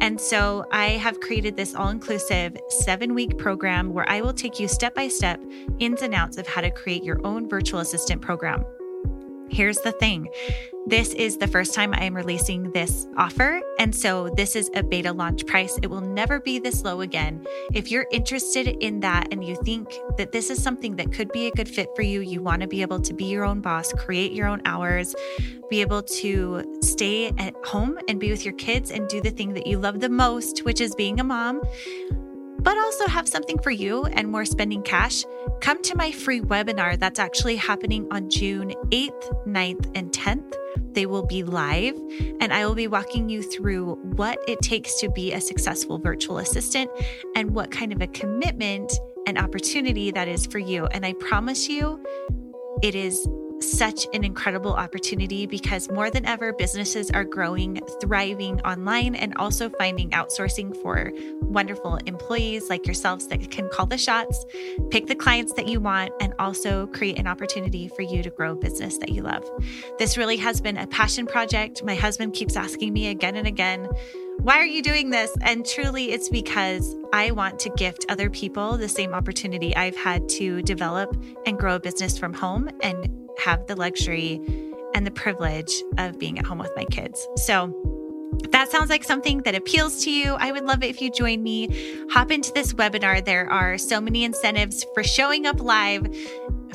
And 0.00 0.20
so 0.20 0.66
I 0.72 0.90
have 0.90 1.20
created 1.20 1.56
this 1.56 1.74
all 1.74 1.88
inclusive 1.88 2.56
seven 2.68 3.14
week 3.14 3.38
program 3.38 3.92
where 3.92 4.08
I 4.10 4.20
will 4.20 4.34
take 4.34 4.58
you 4.58 4.66
step 4.66 4.94
by 4.94 5.08
step, 5.08 5.40
ins 5.78 6.02
and 6.02 6.14
outs 6.14 6.36
of 6.36 6.46
how 6.46 6.60
to 6.60 6.70
create 6.70 7.04
your 7.04 7.24
own 7.24 7.48
virtual 7.48 7.80
assistant 7.80 8.20
program. 8.20 8.64
Here's 9.50 9.78
the 9.78 9.92
thing 9.92 10.28
this 10.86 11.12
is 11.12 11.36
the 11.36 11.46
first 11.46 11.74
time 11.74 11.92
I 11.92 12.04
am 12.04 12.14
releasing 12.14 12.70
this 12.72 13.06
offer. 13.18 13.60
And 13.78 13.94
so 13.94 14.30
this 14.30 14.56
is 14.56 14.70
a 14.74 14.82
beta 14.82 15.12
launch 15.12 15.44
price. 15.46 15.78
It 15.82 15.88
will 15.88 16.00
never 16.00 16.40
be 16.40 16.58
this 16.58 16.82
low 16.82 17.02
again. 17.02 17.46
If 17.74 17.90
you're 17.90 18.06
interested 18.10 18.68
in 18.68 19.00
that 19.00 19.28
and 19.30 19.44
you 19.44 19.56
think 19.56 19.92
that 20.16 20.32
this 20.32 20.48
is 20.48 20.62
something 20.62 20.96
that 20.96 21.12
could 21.12 21.30
be 21.32 21.46
a 21.46 21.50
good 21.50 21.68
fit 21.68 21.88
for 21.94 22.00
you, 22.00 22.20
you 22.22 22.40
want 22.40 22.62
to 22.62 22.68
be 22.68 22.80
able 22.80 23.00
to 23.00 23.12
be 23.12 23.26
your 23.26 23.44
own 23.44 23.60
boss, 23.60 23.92
create 23.92 24.32
your 24.32 24.46
own 24.46 24.62
hours, 24.64 25.14
be 25.68 25.82
able 25.82 26.02
to 26.02 26.78
stay 26.80 27.28
at 27.36 27.54
home 27.66 27.98
and 28.08 28.18
be 28.18 28.30
with 28.30 28.46
your 28.46 28.54
kids 28.54 28.90
and 28.90 29.08
do 29.08 29.20
the 29.20 29.30
thing 29.30 29.52
that 29.52 29.66
you 29.66 29.78
love 29.78 30.00
the 30.00 30.08
most, 30.08 30.60
which 30.60 30.80
is 30.80 30.94
being 30.94 31.20
a 31.20 31.24
mom 31.24 31.60
but 32.60 32.76
also 32.76 33.06
have 33.06 33.28
something 33.28 33.58
for 33.58 33.70
you 33.70 34.04
and 34.06 34.30
more 34.30 34.44
spending 34.44 34.82
cash, 34.82 35.24
come 35.60 35.82
to 35.82 35.96
my 35.96 36.10
free 36.10 36.40
webinar 36.40 36.98
that's 36.98 37.18
actually 37.18 37.56
happening 37.56 38.06
on 38.10 38.30
June 38.30 38.72
8th, 38.90 39.46
9th, 39.46 39.90
and 39.94 40.12
10th. 40.12 40.54
They 40.92 41.06
will 41.06 41.26
be 41.26 41.42
live, 41.42 41.96
and 42.40 42.52
I 42.52 42.66
will 42.66 42.74
be 42.74 42.88
walking 42.88 43.28
you 43.28 43.42
through 43.42 43.94
what 43.94 44.38
it 44.48 44.60
takes 44.60 44.98
to 45.00 45.10
be 45.10 45.32
a 45.32 45.40
successful 45.40 45.98
virtual 45.98 46.38
assistant 46.38 46.90
and 47.36 47.54
what 47.54 47.70
kind 47.70 47.92
of 47.92 48.00
a 48.00 48.06
commitment 48.08 48.92
and 49.26 49.38
opportunity 49.38 50.10
that 50.10 50.26
is 50.26 50.46
for 50.46 50.58
you. 50.58 50.86
And 50.86 51.04
I 51.06 51.12
promise 51.14 51.68
you, 51.68 52.02
it 52.82 52.94
is 52.94 53.28
such 53.60 54.06
an 54.12 54.24
incredible 54.24 54.74
opportunity 54.74 55.46
because 55.46 55.90
more 55.90 56.10
than 56.10 56.24
ever, 56.26 56.52
businesses 56.52 57.10
are 57.10 57.24
growing, 57.24 57.80
thriving 58.00 58.60
online, 58.62 59.14
and 59.14 59.36
also 59.36 59.68
finding 59.70 60.10
outsourcing 60.10 60.76
for 60.82 61.12
wonderful 61.42 61.96
employees 62.06 62.68
like 62.70 62.86
yourselves 62.86 63.26
that 63.28 63.50
can 63.50 63.68
call 63.68 63.86
the 63.86 63.98
shots, 63.98 64.44
pick 64.90 65.06
the 65.06 65.14
clients 65.14 65.52
that 65.54 65.66
you 65.68 65.80
want, 65.80 66.12
and 66.20 66.34
also 66.38 66.86
create 66.88 67.18
an 67.18 67.26
opportunity 67.26 67.88
for 67.88 68.02
you 68.02 68.22
to 68.22 68.30
grow 68.30 68.52
a 68.52 68.56
business 68.56 68.98
that 68.98 69.10
you 69.10 69.22
love. 69.22 69.48
This 69.98 70.16
really 70.16 70.36
has 70.36 70.60
been 70.60 70.76
a 70.76 70.86
passion 70.86 71.26
project. 71.26 71.82
My 71.82 71.94
husband 71.94 72.34
keeps 72.34 72.56
asking 72.56 72.92
me 72.92 73.08
again 73.08 73.36
and 73.36 73.46
again, 73.46 73.88
why 74.38 74.58
are 74.58 74.66
you 74.66 74.82
doing 74.82 75.10
this? 75.10 75.36
And 75.40 75.66
truly, 75.66 76.12
it's 76.12 76.28
because 76.28 76.94
I 77.12 77.32
want 77.32 77.58
to 77.60 77.70
gift 77.70 78.06
other 78.08 78.30
people 78.30 78.76
the 78.76 78.88
same 78.88 79.12
opportunity 79.12 79.74
I've 79.74 79.96
had 79.96 80.28
to 80.30 80.62
develop 80.62 81.16
and 81.44 81.58
grow 81.58 81.74
a 81.74 81.80
business 81.80 82.16
from 82.16 82.32
home 82.32 82.70
and 82.80 83.27
have 83.38 83.66
the 83.66 83.76
luxury 83.76 84.40
and 84.94 85.06
the 85.06 85.10
privilege 85.10 85.72
of 85.98 86.18
being 86.18 86.38
at 86.38 86.46
home 86.46 86.58
with 86.58 86.72
my 86.76 86.84
kids. 86.84 87.26
So, 87.36 87.72
if 88.44 88.50
that 88.52 88.70
sounds 88.70 88.90
like 88.90 89.04
something 89.04 89.38
that 89.42 89.54
appeals 89.54 90.04
to 90.04 90.10
you, 90.10 90.34
I 90.34 90.52
would 90.52 90.64
love 90.64 90.82
it 90.82 90.88
if 90.88 91.00
you 91.00 91.10
join 91.10 91.42
me. 91.42 91.68
Hop 92.10 92.30
into 92.30 92.52
this 92.52 92.74
webinar. 92.74 93.24
There 93.24 93.50
are 93.50 93.78
so 93.78 94.00
many 94.00 94.24
incentives 94.24 94.84
for 94.94 95.02
showing 95.02 95.46
up 95.46 95.60
live, 95.60 96.06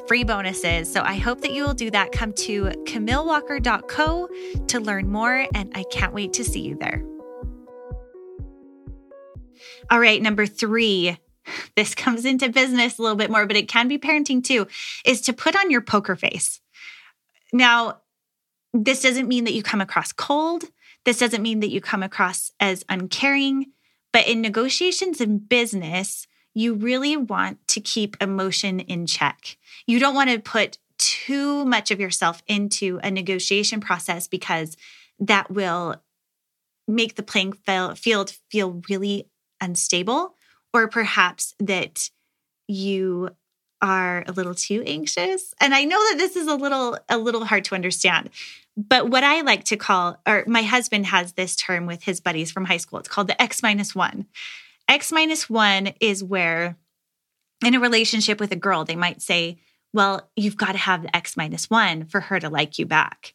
free 0.08 0.24
bonuses. 0.24 0.92
So 0.92 1.02
I 1.02 1.16
hope 1.16 1.42
that 1.42 1.52
you 1.52 1.64
will 1.64 1.74
do 1.74 1.92
that. 1.92 2.12
Come 2.12 2.34
to 2.34 2.66
camillewalker.co 2.86 4.28
to 4.68 4.80
learn 4.80 5.12
more, 5.12 5.48
and 5.54 5.72
I 5.76 5.84
can't 5.84 6.14
wait 6.14 6.34
to 6.34 6.44
see 6.44 6.62
you 6.62 6.76
there. 6.76 7.04
All 9.90 10.00
right, 10.00 10.22
number 10.22 10.46
three, 10.46 11.18
this 11.76 11.96
comes 11.96 12.26
into 12.26 12.50
business 12.50 12.98
a 12.98 13.02
little 13.02 13.18
bit 13.18 13.32
more, 13.32 13.46
but 13.46 13.58
it 13.58 13.68
can 13.68 13.88
be 13.88 13.98
parenting 13.98 14.44
too, 14.44 14.68
is 15.06 15.22
to 15.22 15.34
put 15.34 15.56
on 15.56 15.72
your 15.72 15.82
poker 15.82 16.16
face. 16.16 16.62
Now, 17.52 18.00
this 18.74 19.02
doesn't 19.02 19.28
mean 19.28 19.44
that 19.44 19.54
you 19.54 19.62
come 19.62 19.82
across 19.82 20.12
cold. 20.12 20.66
This 21.06 21.20
doesn't 21.20 21.44
mean 21.44 21.60
that 21.60 21.70
you 21.70 21.82
come 21.82 22.02
across 22.02 22.52
as 22.60 22.84
uncaring. 22.90 23.68
But 24.12 24.28
in 24.28 24.42
negotiations 24.42 25.22
and 25.22 25.48
business, 25.48 26.28
you 26.54 26.74
really 26.74 27.18
want 27.18 27.68
to 27.70 27.80
keep 27.80 28.16
emotion 28.22 28.80
in 28.80 29.06
check. 29.06 29.58
You 29.88 30.00
don't 30.00 30.16
want 30.16 30.30
to 30.30 30.40
put 30.40 30.78
too 30.98 31.66
much 31.66 31.92
of 31.92 32.00
yourself 32.00 32.42
into 32.48 33.00
a 33.04 33.12
negotiation 33.12 33.80
process 33.80 34.28
because 34.28 34.78
that 35.20 35.52
will 35.52 35.96
make 36.88 37.16
the 37.16 37.24
playing 37.24 37.54
field 37.54 38.30
feel 38.50 38.82
really 38.90 39.28
unstable, 39.62 40.36
or 40.74 40.88
perhaps 40.88 41.54
that 41.60 42.10
you 42.68 43.30
are 43.82 44.24
a 44.28 44.32
little 44.32 44.56
too 44.56 44.82
anxious. 44.86 45.54
And 45.60 45.76
I 45.76 45.84
know 45.84 45.98
that 46.10 46.18
this 46.18 46.36
is 46.36 46.48
a 46.48 46.56
little 46.56 46.98
a 47.10 47.18
little 47.18 47.46
hard 47.46 47.66
to 47.66 47.76
understand. 47.76 48.30
But 48.76 49.10
what 49.10 49.24
I 49.24 49.42
like 49.42 49.66
to 49.66 49.78
call 49.78 50.18
or 50.26 50.46
my 50.48 50.64
husband 50.64 51.06
has 51.08 51.34
this 51.34 51.56
term 51.56 51.86
with 51.86 52.04
his 52.04 52.22
buddies 52.22 52.52
from 52.52 52.66
high 52.66 52.78
school. 52.78 53.00
It's 53.00 53.10
called 53.10 53.28
the 53.28 53.40
X 53.42 53.62
minus 53.62 53.94
1. 53.94 54.26
X 54.88 55.12
minus 55.12 55.50
1 55.50 55.94
is 56.00 56.24
where 56.24 56.78
in 57.64 57.76
a 57.76 57.80
relationship 57.80 58.40
with 58.40 58.52
a 58.52 58.58
girl 58.58 58.84
they 58.84 58.96
might 58.96 59.22
say, 59.22 59.58
"Well, 59.94 60.30
you've 60.36 60.58
got 60.58 60.72
to 60.72 60.78
have 60.78 61.04
the 61.04 61.16
X 61.16 61.38
minus 61.38 61.70
1 61.70 62.06
for 62.06 62.22
her 62.22 62.40
to 62.40 62.50
like 62.50 62.80
you 62.80 62.86
back." 62.86 63.34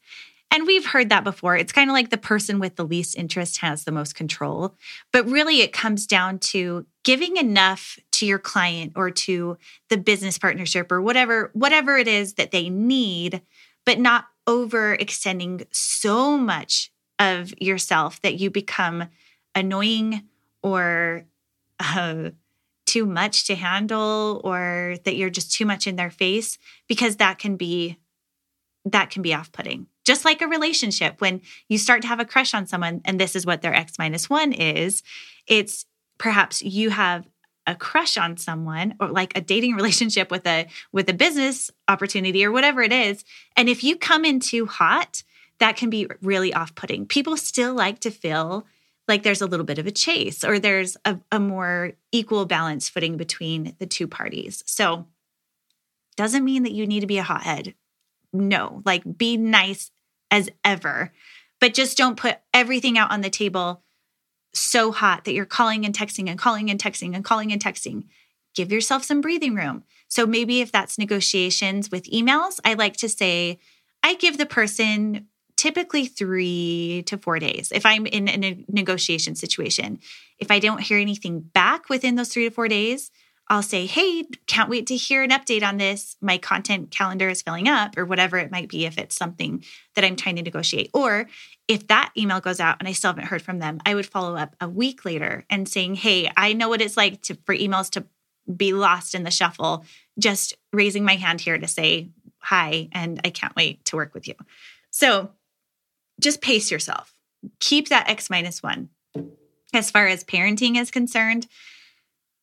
And 0.51 0.67
we've 0.67 0.87
heard 0.87 1.11
that 1.11 1.25
before. 1.25 1.57
It's 1.57 1.73
kind 1.73 1.91
of 1.91 1.95
like 1.95 2.11
the 2.11 2.17
person 2.17 2.59
with 2.59 2.77
the 2.77 2.85
least 2.85 3.17
interest 3.17 3.59
has 3.59 3.85
the 3.85 3.93
most 3.93 4.15
control. 4.15 4.75
But 5.13 5.29
really, 5.29 5.61
it 5.61 5.73
comes 5.73 6.07
down 6.07 6.39
to 6.39 6.87
giving 7.05 7.37
enough 7.37 7.99
to 8.13 8.27
your 8.27 8.39
client 8.39 8.93
or 8.97 9.11
to 9.11 9.59
the 9.91 9.99
business 9.99 10.39
partnership 10.39 10.91
or 10.91 11.03
whatever, 11.03 11.51
whatever 11.53 11.99
it 11.99 12.09
is 12.09 12.35
that 12.35 12.51
they 12.51 12.71
need, 12.71 13.43
but 13.85 13.99
not 13.99 14.27
overextending 14.47 15.67
so 15.71 16.39
much 16.39 16.91
of 17.19 17.53
yourself 17.61 18.21
that 18.23 18.39
you 18.39 18.51
become 18.51 19.05
annoying 19.55 20.23
or 20.63 21.27
uh, 21.81 22.31
too 22.87 23.05
much 23.05 23.47
to 23.47 23.55
handle 23.55 24.41
or 24.45 24.97
that 25.05 25.17
you're 25.17 25.31
just 25.31 25.53
too 25.53 25.67
much 25.67 25.87
in 25.87 25.97
their 25.97 26.11
face 26.11 26.59
because 26.89 27.17
that 27.17 27.39
can 27.39 27.57
be 27.57 27.99
that 28.85 29.11
can 29.11 29.21
be 29.21 29.35
off-putting 29.35 29.87
just 30.09 30.25
like 30.25 30.43
a 30.43 30.49
relationship, 30.49 31.21
when 31.21 31.43
you 31.69 31.79
start 31.79 32.03
to 32.03 32.09
have 32.09 32.19
a 32.19 32.25
crush 32.25 32.55
on 32.55 32.67
someone, 32.67 33.01
and 33.05 33.21
this 33.21 33.37
is 33.37 33.47
what 33.47 33.63
their 33.63 33.75
X 33.75 33.99
minus 33.99 34.29
one 34.29 34.53
is, 34.53 35.05
it's 35.47 35.87
perhaps 36.19 36.63
you 36.63 36.91
have 36.91 37.29
a 37.67 37.77
crush 37.77 38.17
on 38.17 38.37
someone 38.37 38.95
or 38.99 39.09
like 39.09 39.37
a 39.37 39.41
dating 39.41 39.75
relationship 39.81 40.31
with 40.31 40.47
a 40.47 40.67
with 40.93 41.09
a 41.09 41.15
business 41.15 41.71
opportunity 41.87 42.45
or 42.45 42.51
whatever 42.51 42.81
it 42.81 42.93
is 42.93 43.25
and 43.59 43.69
if 43.69 43.85
you 43.85 43.95
come 43.95 44.25
in 44.25 44.41
too 44.41 44.65
hot 44.65 45.23
that 45.59 45.77
can 45.77 45.91
be 45.91 46.07
really 46.23 46.55
off-putting. 46.55 47.07
People 47.07 47.37
still 47.37 47.75
like 47.75 48.01
to 48.01 48.11
feel 48.11 48.67
like 49.07 49.23
there's 49.23 49.43
a 49.43 49.47
little 49.47 49.67
bit 49.67 49.79
of 49.79 49.87
a 49.87 49.91
chase 49.91 50.45
or 50.45 50.59
there's 50.59 50.97
a, 51.05 51.19
a 51.33 51.41
more 51.41 51.93
equal 52.13 52.47
balance 52.47 52.89
footing 52.89 53.17
between 53.17 53.75
the 53.79 53.87
two 53.87 54.07
parties. 54.07 54.63
So 54.67 55.07
doesn't 56.17 56.45
mean 56.45 56.65
that 56.65 56.73
you 56.73 56.87
need 56.87 57.01
to 57.01 57.07
be 57.07 57.19
a 57.19 57.23
hothead. 57.23 57.75
No 58.33 58.83
like 58.85 59.03
be 59.17 59.37
nice 59.37 59.91
as 60.31 60.49
ever. 60.65 61.13
But 61.61 61.75
just 61.75 61.97
don't 61.97 62.17
put 62.17 62.39
everything 62.55 62.97
out 62.97 63.11
on 63.11 63.21
the 63.21 63.31
table 63.31 63.83
so 64.55 64.93
hot 64.93 65.25
that 65.25 65.35
you're 65.35 65.45
calling 65.45 65.85
and 65.85 65.95
texting 65.95 66.29
and 66.29 66.39
calling 66.39 66.71
and 66.71 66.81
texting 66.81 67.15
and 67.15 67.25
calling 67.25 67.53
and 67.53 67.63
texting. 67.63 68.05
Give 68.55 68.73
yourself 68.73 69.05
some 69.05 69.21
breathing 69.21 69.55
room. 69.55 69.85
So 70.09 70.27
maybe 70.27 70.61
if 70.61 70.73
that's 70.73 70.99
negotiations 70.99 71.91
with 71.91 72.11
emails, 72.11 72.59
I 72.65 72.75
like 72.75 72.97
to 72.99 73.09
say, 73.09 73.59
I 74.03 74.15
give 74.15 74.39
the 74.39 74.47
person 74.47 75.27
typically 75.57 76.07
three 76.07 77.03
to 77.07 77.19
four 77.19 77.39
days 77.39 77.73
if 77.75 77.85
I'm 77.85 78.07
in 78.07 78.29
a 78.29 78.65
negotiation 78.69 79.35
situation. 79.35 79.99
If 80.39 80.51
I 80.51 80.61
don't 80.61 80.81
hear 80.81 80.99
anything 80.99 81.41
back 81.41 81.89
within 81.89 82.15
those 82.15 82.29
three 82.29 82.49
to 82.49 82.55
four 82.55 82.69
days, 82.69 83.11
I'll 83.51 83.63
say, 83.63 83.87
Hey, 83.87 84.25
can't 84.47 84.69
wait 84.69 84.87
to 84.89 84.97
hear 84.97 85.23
an 85.23 85.31
update 85.31 85.63
on 85.63 85.79
this. 85.79 86.17
My 86.21 86.39
content 86.39 86.91
calendar 86.91 87.29
is 87.29 87.43
filling 87.43 87.69
up, 87.69 87.97
or 87.97 88.05
whatever 88.05 88.37
it 88.39 88.51
might 88.51 88.69
be, 88.69 88.85
if 88.85 88.99
it's 88.99 89.17
something 89.17 89.65
that 89.95 90.05
I'm 90.05 90.17
trying 90.17 90.37
to 90.37 90.43
negotiate. 90.43 90.91
Or 90.93 91.29
if 91.67 91.87
that 91.89 92.13
email 92.17 92.41
goes 92.41 92.61
out 92.61 92.77
and 92.79 92.89
I 92.89 92.93
still 92.93 93.11
haven't 93.11 93.27
heard 93.27 93.43
from 93.43 93.59
them, 93.59 93.81
I 93.87 93.95
would 93.95 94.07
follow 94.07 94.37
up 94.37 94.55
a 94.61 94.69
week 94.69 95.05
later 95.05 95.45
and 95.49 95.69
saying, 95.69 95.97
Hey, 95.97 96.31
I 96.37 96.53
know 96.53 96.69
what 96.69 96.83
it's 96.83 96.97
like 96.97 97.23
to, 97.23 97.39
for 97.47 97.55
emails 97.55 97.91
to 97.91 98.05
be 98.55 98.73
lost 98.73 99.15
in 99.15 99.25
the 99.25 99.31
shuffle. 99.31 99.85
Just 100.19 100.55
raising 100.73 101.05
my 101.05 101.17
hand 101.17 101.41
here 101.41 101.59
to 101.59 101.69
say 101.69 102.11
hi, 102.39 102.89
and 102.93 103.21
I 103.25 103.31
can't 103.31 103.57
wait 103.57 103.85
to 103.87 103.97
work 103.97 104.15
with 104.15 104.29
you. 104.29 104.35
So 104.91 105.31
just 106.21 106.41
pace 106.41 106.71
yourself. 106.71 107.15
Keep 107.61 107.89
that 107.89 108.09
X 108.09 108.31
minus 108.31 108.63
one. 108.63 108.89
As 109.75 109.91
far 109.91 110.07
as 110.07 110.25
parenting 110.25 110.81
is 110.81 110.91
concerned, 110.91 111.47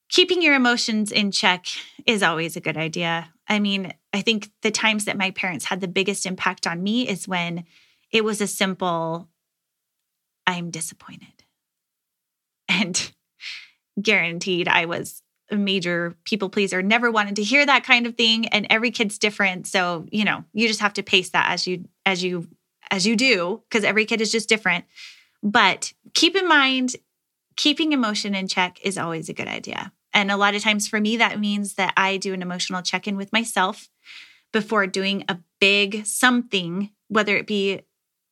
keeping 0.10 0.42
your 0.42 0.56
emotions 0.56 1.12
in 1.12 1.32
check 1.32 1.66
is 2.06 2.24
always 2.24 2.56
a 2.56 2.62
good 2.62 2.78
idea. 2.78 3.30
I 3.48 3.60
mean, 3.60 3.94
I 4.14 4.22
think 4.22 4.50
the 4.62 4.72
times 4.72 5.06
that 5.06 5.18
my 5.18 5.32
parents 5.32 5.66
had 5.66 5.82
the 5.82 5.88
biggest 5.88 6.26
impact 6.26 6.66
on 6.68 6.82
me 6.82 7.08
is 7.08 7.28
when 7.28 7.66
it 8.12 8.24
was 8.24 8.42
a 8.42 8.48
simple, 8.48 9.30
I'm 10.48 10.72
disappointed. 10.72 11.44
And 12.68 13.12
guaranteed, 14.02 14.68
I 14.68 14.86
was 14.86 15.22
a 15.52 15.56
major 15.56 16.16
people 16.24 16.50
pleaser, 16.50 16.82
never 16.82 17.12
wanted 17.12 17.36
to 17.36 17.44
hear 17.44 17.66
that 17.66 17.84
kind 17.84 18.08
of 18.08 18.16
thing. 18.16 18.48
And 18.48 18.66
every 18.70 18.90
kid's 18.92 19.20
different. 19.20 19.68
So, 19.68 20.08
you 20.12 20.24
know, 20.24 20.44
you 20.54 20.68
just 20.68 20.82
have 20.82 20.94
to 20.94 21.04
pace 21.04 21.30
that 21.32 21.52
as 21.52 21.68
you, 21.68 21.86
as 22.06 22.24
you, 22.24 22.48
as 22.90 23.06
you 23.06 23.16
do, 23.16 23.62
because 23.70 23.84
every 23.84 24.06
kid 24.06 24.22
is 24.22 24.32
just 24.32 24.50
different. 24.50 24.86
But 25.44 25.94
keep 26.14 26.36
in 26.36 26.48
mind, 26.48 26.96
keeping 27.56 27.94
emotion 27.94 28.36
in 28.36 28.48
check 28.48 28.80
is 28.84 28.98
always 28.98 29.30
a 29.30 29.34
good 29.34 29.48
idea. 29.48 29.92
And 30.14 30.32
a 30.32 30.38
lot 30.38 30.56
of 30.56 30.64
times 30.64 30.88
for 30.88 31.00
me, 31.00 31.18
that 31.18 31.40
means 31.40 31.74
that 31.76 31.94
I 31.98 32.18
do 32.18 32.34
an 32.34 32.42
emotional 32.42 32.82
check 32.82 33.08
in 33.08 33.18
with 33.18 33.34
myself 33.34 33.90
before 34.54 34.88
doing 34.88 35.26
a 35.28 35.40
big 35.60 36.06
something, 36.06 36.92
whether 37.10 37.36
it 37.36 37.48
be 37.48 37.82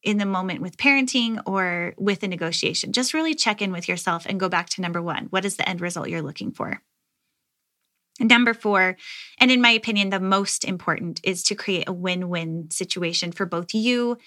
in 0.01 0.18
the 0.18 0.25
moment 0.25 0.62
with 0.62 0.77
parenting 0.77 1.42
or 1.46 1.94
with 1.98 2.24
a 2.24 2.27
negotiation. 2.27 2.92
Just 2.92 3.13
really 3.13 3.34
check 3.36 3.62
in 3.62 3.72
with 3.72 3.88
yourself 3.88 4.25
and 4.25 4.39
go 4.39 4.50
back 4.50 4.70
to 4.70 4.82
number 4.82 5.01
one. 5.01 5.27
What 5.30 5.46
is 5.46 5.58
the 5.58 5.68
end 5.68 5.82
result 5.82 6.10
you're 6.10 6.22
looking 6.22 6.51
for? 6.51 6.82
Number 8.20 8.53
four, 8.53 8.96
and 9.39 9.50
in 9.50 9.62
my 9.62 9.72
opinion, 9.72 10.10
the 10.10 10.20
most 10.20 10.63
important 10.65 11.20
is 11.24 11.44
to 11.44 11.56
create 11.56 11.89
a 11.89 11.94
win 11.94 12.30
win 12.30 12.70
situation 12.70 13.32
for 13.32 13.46
both 13.46 13.74
you 13.74 14.18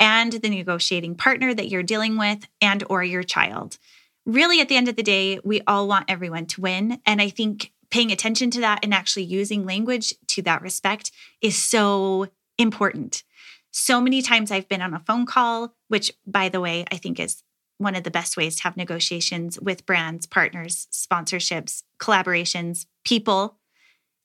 and 0.00 0.32
the 0.32 0.50
negotiating 0.50 1.14
partner 1.14 1.54
that 1.54 1.68
you're 1.68 1.82
dealing 1.82 2.18
with 2.18 2.46
and 2.60 2.82
or 2.90 3.04
your 3.04 3.22
child 3.22 3.78
really 4.26 4.60
at 4.60 4.68
the 4.68 4.76
end 4.76 4.88
of 4.88 4.96
the 4.96 5.02
day, 5.02 5.38
we 5.44 5.62
all 5.66 5.88
want 5.88 6.10
everyone 6.10 6.46
to 6.46 6.60
win. 6.60 7.00
And 7.06 7.22
I 7.22 7.30
think 7.30 7.72
paying 7.90 8.10
attention 8.10 8.50
to 8.50 8.60
that 8.60 8.80
and 8.82 8.92
actually 8.92 9.22
using 9.22 9.64
language 9.64 10.12
to 10.28 10.42
that 10.42 10.60
respect 10.60 11.12
is 11.40 11.56
so 11.56 12.26
important. 12.58 13.22
So 13.70 14.00
many 14.00 14.22
times 14.22 14.50
I've 14.50 14.68
been 14.68 14.82
on 14.82 14.94
a 14.94 15.00
phone 15.00 15.26
call, 15.26 15.74
which, 15.88 16.12
by 16.26 16.48
the 16.48 16.60
way, 16.60 16.84
I 16.90 16.96
think 16.96 17.20
is 17.20 17.42
one 17.78 17.94
of 17.94 18.04
the 18.04 18.10
best 18.10 18.36
ways 18.36 18.56
to 18.56 18.62
have 18.64 18.76
negotiations 18.76 19.60
with 19.60 19.86
brands, 19.86 20.26
partners, 20.26 20.88
sponsorships, 20.90 21.82
collaborations, 22.00 22.86
people. 23.04 23.58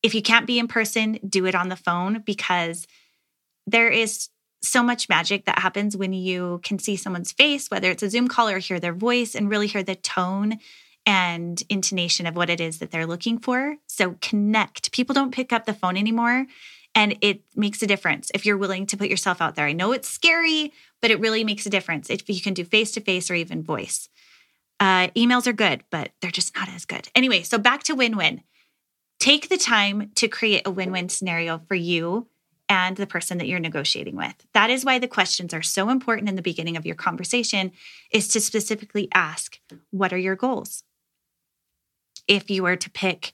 If 0.02 0.16
you 0.16 0.22
can't 0.22 0.48
be 0.48 0.58
in 0.58 0.68
person, 0.68 1.20
do 1.28 1.46
it 1.46 1.54
on 1.54 1.70
the 1.70 1.76
phone 1.76 2.24
because 2.26 2.88
there 3.68 3.90
is 3.90 4.30
so 4.62 4.84
much 4.84 5.10
magic 5.10 5.46
that 5.46 5.60
happens 5.60 5.98
when 5.98 6.14
you 6.14 6.60
can 6.64 6.78
see 6.80 6.96
someone's 6.96 7.32
face, 7.32 7.70
whether 7.70 7.90
it's 7.90 8.04
a 8.04 8.10
Zoom 8.10 8.28
call 8.28 8.50
or 8.50 8.60
hear 8.60 8.80
their 8.80 8.94
voice 8.94 9.36
and 9.36 9.50
really 9.50 9.68
hear 9.68 9.84
the 9.84 9.96
tone 9.96 10.60
and 11.06 11.64
intonation 11.70 12.28
of 12.28 12.36
what 12.36 12.50
it 12.50 12.62
is 12.62 12.80
that 12.80 12.92
they're 12.92 13.08
looking 13.08 13.40
for. 13.40 13.78
So 13.88 14.18
connect. 14.22 14.92
People 14.92 15.14
don't 15.14 15.34
pick 15.34 15.52
up 15.52 15.66
the 15.66 15.74
phone 15.74 15.98
anymore. 15.98 16.46
And 16.94 17.18
it 17.22 17.42
makes 17.56 17.82
a 17.82 17.88
difference 17.88 18.32
if 18.34 18.46
you're 18.46 18.58
willing 18.58 18.86
to 18.88 18.98
put 18.98 19.10
yourself 19.10 19.42
out 19.42 19.56
there. 19.56 19.66
I 19.66 19.74
know 19.74 19.94
it's 19.94 20.10
scary, 20.10 20.74
but 21.02 21.10
it 21.10 21.20
really 21.20 21.44
makes 21.44 21.66
a 21.66 21.70
difference 21.70 22.10
if 22.10 22.30
you 22.30 22.42
can 22.42 22.54
do 22.54 22.66
face 22.66 22.92
to 22.92 23.02
face 23.02 23.32
or 23.32 23.36
even 23.36 23.64
voice. 23.64 24.10
Uh, 24.80 25.08
emails 25.10 25.48
are 25.48 25.54
good, 25.54 25.84
but 25.90 26.12
they're 26.20 26.32
just 26.32 26.56
not 26.56 26.68
as 26.70 26.86
good. 26.86 27.08
Anyway, 27.16 27.44
so 27.44 27.58
back 27.58 27.84
to 27.84 27.96
win 27.96 28.18
win. 28.18 28.42
Take 29.20 29.50
the 29.50 29.58
time 29.58 30.12
to 30.16 30.28
create 30.28 30.64
a 30.66 30.72
win 30.72 30.92
win 30.92 31.08
scenario 31.08 31.62
for 31.68 31.76
you 31.76 32.28
and 32.72 32.96
the 32.96 33.06
person 33.06 33.38
that 33.38 33.50
you're 33.50 33.60
negotiating 33.60 34.16
with. 34.16 34.34
That 34.54 34.70
is 34.70 34.86
why 34.86 34.98
the 34.98 35.08
questions 35.08 35.54
are 35.54 35.62
so 35.62 35.90
important 35.90 36.30
in 36.30 36.36
the 36.36 36.42
beginning 36.42 36.78
of 36.78 36.86
your 36.86 36.96
conversation 36.96 37.74
is 38.12 38.30
to 38.30 38.40
specifically 38.40 39.10
ask, 39.14 39.60
what 39.90 40.14
are 40.14 40.18
your 40.18 40.38
goals? 40.38 40.86
If 42.30 42.50
you 42.50 42.64
were 42.64 42.78
to 42.78 42.90
pick 42.90 43.34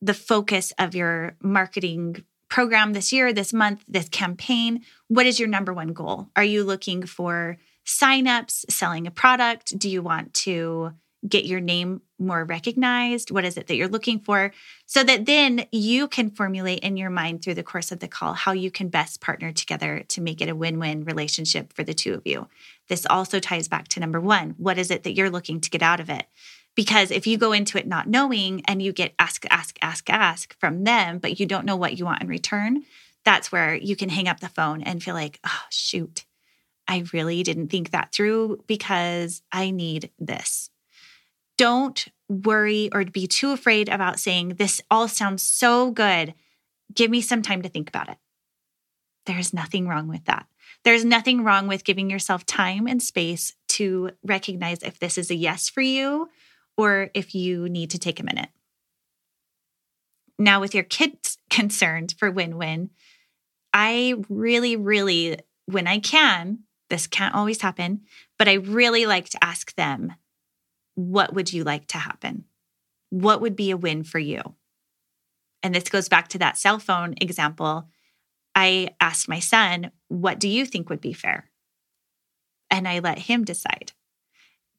the 0.00 0.14
focus 0.14 0.72
of 0.78 0.94
your 0.94 1.34
marketing 1.42 2.24
program 2.48 2.92
this 2.92 3.12
year, 3.12 3.32
this 3.32 3.52
month, 3.52 3.82
this 3.88 4.08
campaign, 4.08 4.82
what 5.08 5.26
is 5.26 5.40
your 5.40 5.48
number 5.48 5.72
one 5.72 5.92
goal? 5.92 6.28
Are 6.36 6.44
you 6.44 6.62
looking 6.62 7.04
for 7.04 7.58
signups, 7.84 8.70
selling 8.70 9.08
a 9.08 9.10
product? 9.10 9.76
Do 9.76 9.90
you 9.90 10.02
want 10.02 10.34
to 10.34 10.92
get 11.26 11.44
your 11.44 11.60
name 11.60 12.02
more 12.18 12.44
recognized? 12.44 13.30
What 13.30 13.44
is 13.44 13.56
it 13.56 13.66
that 13.66 13.76
you're 13.76 13.88
looking 13.88 14.18
for? 14.18 14.52
So 14.86 15.04
that 15.04 15.26
then 15.26 15.66
you 15.70 16.08
can 16.08 16.30
formulate 16.30 16.80
in 16.80 16.96
your 16.96 17.10
mind 17.10 17.42
through 17.42 17.54
the 17.54 17.62
course 17.62 17.92
of 17.92 18.00
the 18.00 18.08
call 18.08 18.34
how 18.34 18.52
you 18.52 18.70
can 18.70 18.88
best 18.88 19.20
partner 19.20 19.52
together 19.52 20.04
to 20.08 20.20
make 20.20 20.40
it 20.40 20.48
a 20.48 20.54
win 20.54 20.78
win 20.78 21.04
relationship 21.04 21.72
for 21.72 21.84
the 21.84 21.94
two 21.94 22.14
of 22.14 22.26
you. 22.26 22.48
This 22.88 23.06
also 23.08 23.38
ties 23.38 23.68
back 23.68 23.88
to 23.88 24.00
number 24.00 24.20
one 24.20 24.54
what 24.58 24.78
is 24.78 24.90
it 24.90 25.04
that 25.04 25.14
you're 25.14 25.30
looking 25.30 25.60
to 25.60 25.70
get 25.70 25.82
out 25.82 26.00
of 26.00 26.10
it? 26.10 26.26
Because 26.74 27.10
if 27.10 27.26
you 27.26 27.36
go 27.36 27.52
into 27.52 27.78
it 27.78 27.86
not 27.86 28.08
knowing 28.08 28.62
and 28.66 28.82
you 28.82 28.92
get 28.92 29.14
ask, 29.18 29.44
ask, 29.50 29.78
ask, 29.82 30.08
ask 30.08 30.58
from 30.58 30.84
them, 30.84 31.18
but 31.18 31.38
you 31.38 31.46
don't 31.46 31.66
know 31.66 31.76
what 31.76 31.98
you 31.98 32.04
want 32.04 32.22
in 32.22 32.28
return, 32.28 32.84
that's 33.24 33.52
where 33.52 33.74
you 33.74 33.94
can 33.94 34.08
hang 34.08 34.26
up 34.26 34.40
the 34.40 34.48
phone 34.48 34.82
and 34.82 35.02
feel 35.02 35.14
like, 35.14 35.38
oh, 35.44 35.62
shoot, 35.70 36.24
I 36.88 37.04
really 37.12 37.42
didn't 37.42 37.68
think 37.68 37.90
that 37.90 38.12
through 38.12 38.64
because 38.66 39.42
I 39.52 39.70
need 39.70 40.10
this 40.18 40.70
don't 41.62 42.06
worry 42.28 42.90
or 42.92 43.04
be 43.04 43.28
too 43.28 43.52
afraid 43.52 43.88
about 43.88 44.18
saying, 44.18 44.56
This 44.56 44.82
all 44.90 45.06
sounds 45.06 45.44
so 45.44 45.92
good. 45.92 46.34
Give 46.92 47.08
me 47.08 47.20
some 47.20 47.40
time 47.40 47.62
to 47.62 47.68
think 47.68 47.88
about 47.88 48.08
it. 48.08 48.18
There's 49.26 49.54
nothing 49.54 49.86
wrong 49.86 50.08
with 50.08 50.24
that. 50.24 50.46
There's 50.82 51.04
nothing 51.04 51.44
wrong 51.44 51.68
with 51.68 51.84
giving 51.84 52.10
yourself 52.10 52.44
time 52.44 52.88
and 52.88 53.00
space 53.00 53.54
to 53.68 54.10
recognize 54.24 54.82
if 54.82 54.98
this 54.98 55.16
is 55.16 55.30
a 55.30 55.36
yes 55.36 55.68
for 55.68 55.82
you 55.82 56.28
or 56.76 57.10
if 57.14 57.32
you 57.32 57.68
need 57.68 57.90
to 57.90 57.98
take 58.00 58.18
a 58.18 58.24
minute. 58.24 58.48
Now, 60.40 60.58
with 60.60 60.74
your 60.74 60.82
kids 60.82 61.38
concerned 61.48 62.16
for 62.18 62.28
win 62.28 62.58
win, 62.58 62.90
I 63.72 64.16
really, 64.28 64.74
really, 64.74 65.38
when 65.66 65.86
I 65.86 66.00
can, 66.00 66.64
this 66.90 67.06
can't 67.06 67.36
always 67.36 67.62
happen, 67.62 68.00
but 68.36 68.48
I 68.48 68.54
really 68.54 69.06
like 69.06 69.28
to 69.28 69.44
ask 69.44 69.76
them 69.76 70.14
what 70.94 71.34
would 71.34 71.52
you 71.52 71.64
like 71.64 71.86
to 71.88 71.98
happen? 71.98 72.44
What 73.10 73.40
would 73.40 73.56
be 73.56 73.70
a 73.70 73.76
win 73.76 74.04
for 74.04 74.18
you? 74.18 74.40
And 75.62 75.74
this 75.74 75.84
goes 75.84 76.08
back 76.08 76.28
to 76.28 76.38
that 76.38 76.58
cell 76.58 76.78
phone 76.78 77.14
example. 77.20 77.88
I 78.54 78.90
asked 79.00 79.28
my 79.28 79.38
son, 79.38 79.90
What 80.08 80.38
do 80.38 80.48
you 80.48 80.66
think 80.66 80.88
would 80.88 81.00
be 81.00 81.12
fair? 81.12 81.50
And 82.70 82.88
I 82.88 82.98
let 82.98 83.20
him 83.20 83.44
decide. 83.44 83.92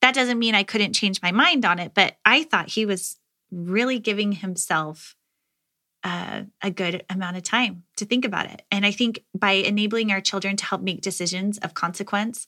That 0.01 0.15
doesn't 0.15 0.39
mean 0.39 0.55
I 0.55 0.63
couldn't 0.63 0.93
change 0.93 1.21
my 1.21 1.31
mind 1.31 1.63
on 1.63 1.79
it, 1.79 1.93
but 1.93 2.17
I 2.25 2.43
thought 2.43 2.69
he 2.69 2.85
was 2.85 3.17
really 3.51 3.99
giving 3.99 4.33
himself 4.33 5.15
uh, 6.03 6.43
a 6.61 6.69
good 6.69 7.05
amount 7.09 7.37
of 7.37 7.43
time 7.43 7.83
to 7.95 8.05
think 8.05 8.25
about 8.25 8.47
it. 8.47 8.63
And 8.69 8.85
I 8.85 8.91
think 8.91 9.23
by 9.33 9.51
enabling 9.51 10.11
our 10.11 10.19
children 10.19 10.57
to 10.57 10.65
help 10.65 10.81
make 10.81 11.01
decisions 11.01 11.57
of 11.59 11.73
consequence 11.73 12.47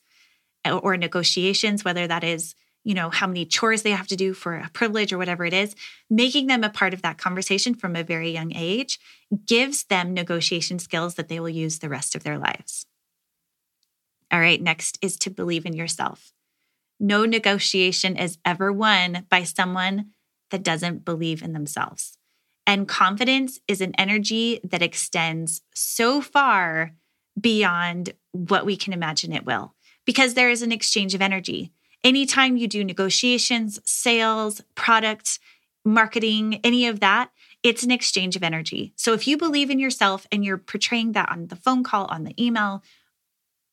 or 0.69 0.97
negotiations, 0.97 1.85
whether 1.85 2.07
that 2.07 2.23
is 2.23 2.55
you 2.85 2.93
know, 2.93 3.09
how 3.09 3.25
many 3.25 3.45
chores 3.45 3.81
they 3.81 3.91
have 3.91 4.07
to 4.07 4.15
do 4.15 4.33
for 4.33 4.55
a 4.55 4.69
privilege 4.69 5.11
or 5.11 5.17
whatever 5.17 5.43
it 5.43 5.53
is, 5.53 5.75
making 6.09 6.45
them 6.45 6.63
a 6.63 6.69
part 6.69 6.93
of 6.93 7.01
that 7.01 7.17
conversation 7.17 7.73
from 7.73 7.95
a 7.95 8.03
very 8.03 8.31
young 8.31 8.53
age 8.55 8.99
gives 9.45 9.85
them 9.85 10.13
negotiation 10.13 10.77
skills 10.77 11.15
that 11.15 11.27
they 11.27 11.39
will 11.39 11.49
use 11.49 11.79
the 11.79 11.89
rest 11.89 12.15
of 12.15 12.23
their 12.23 12.37
lives. 12.37 12.85
All 14.31 14.39
right, 14.39 14.61
next 14.61 14.99
is 15.01 15.17
to 15.17 15.31
believe 15.31 15.65
in 15.65 15.73
yourself. 15.73 16.31
No 16.99 17.25
negotiation 17.25 18.15
is 18.15 18.37
ever 18.45 18.71
won 18.71 19.25
by 19.29 19.43
someone 19.43 20.11
that 20.51 20.63
doesn't 20.63 21.03
believe 21.03 21.41
in 21.41 21.53
themselves. 21.53 22.19
And 22.67 22.87
confidence 22.87 23.59
is 23.67 23.81
an 23.81 23.93
energy 23.97 24.59
that 24.63 24.83
extends 24.83 25.61
so 25.73 26.21
far 26.21 26.93
beyond 27.39 28.13
what 28.31 28.65
we 28.65 28.77
can 28.77 28.93
imagine 28.93 29.33
it 29.33 29.45
will, 29.45 29.73
because 30.05 30.35
there 30.35 30.51
is 30.51 30.61
an 30.61 30.71
exchange 30.71 31.15
of 31.15 31.21
energy. 31.21 31.71
Anytime 32.05 32.55
you 32.55 32.67
do 32.67 32.83
negotiations, 32.83 33.79
sales, 33.83 34.61
products, 34.75 35.39
marketing, 35.83 36.61
any 36.63 36.85
of 36.85 36.99
that, 36.99 37.31
it's 37.63 37.81
an 37.81 37.89
exchange 37.89 38.35
of 38.35 38.43
energy. 38.43 38.93
So 38.95 39.13
if 39.13 39.27
you 39.27 39.37
believe 39.37 39.71
in 39.71 39.79
yourself 39.79 40.27
and 40.31 40.45
you're 40.45 40.59
portraying 40.59 41.13
that 41.13 41.31
on 41.31 41.47
the 41.47 41.55
phone 41.55 41.83
call, 41.83 42.05
on 42.05 42.23
the 42.23 42.41
email, 42.41 42.83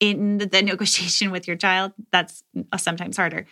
in 0.01 0.39
the 0.39 0.47
negotiation 0.63 1.31
with 1.31 1.47
your 1.47 1.59
child, 1.59 1.93
that's 2.11 2.43
sometimes 2.79 3.19
harder. 3.19 3.47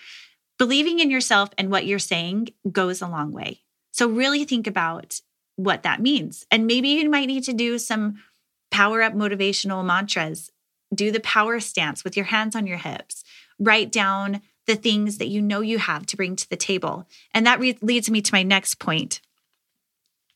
Believing 0.59 0.99
in 0.99 1.11
yourself 1.11 1.51
and 1.59 1.71
what 1.71 1.85
you're 1.85 1.99
saying 1.99 2.49
goes 2.73 3.03
a 3.03 3.07
long 3.07 3.33
way. 3.33 3.61
So 3.93 4.09
really 4.09 4.45
think 4.45 4.66
about 4.66 5.21
what 5.57 5.83
that 5.83 6.01
means. 6.01 6.47
And 6.51 6.66
maybe 6.66 6.88
you 6.88 7.11
might 7.11 7.27
need 7.27 7.45
to 7.45 7.53
do 7.53 7.79
some 7.79 8.23
power 8.71 9.03
up 9.03 9.12
motivational 9.12 9.85
mantras. 9.85 10.51
Do 10.95 11.11
the 11.11 11.21
power 11.21 11.61
stance 11.61 12.03
with 12.03 12.16
your 12.16 12.27
hands 12.27 12.57
on 12.57 12.66
your 12.66 12.79
hips. 12.79 13.25
Write 13.59 13.93
down 13.93 14.40
the 14.71 14.77
things 14.77 15.19
that 15.19 15.27
you 15.27 15.43
know 15.43 15.61
you 15.61 15.79
have 15.79 16.07
to 16.07 16.17
bring 16.17 16.37
to 16.37 16.49
the 16.49 16.57
table. 16.57 17.05
And 17.35 17.45
that 17.45 17.59
re- 17.59 17.77
leads 17.83 18.09
me 18.09 18.23
to 18.23 18.33
my 18.33 18.45
next 18.45 18.79
point 18.79 19.21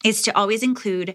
is 0.04 0.22
to 0.22 0.36
always 0.36 0.64
include 0.64 1.14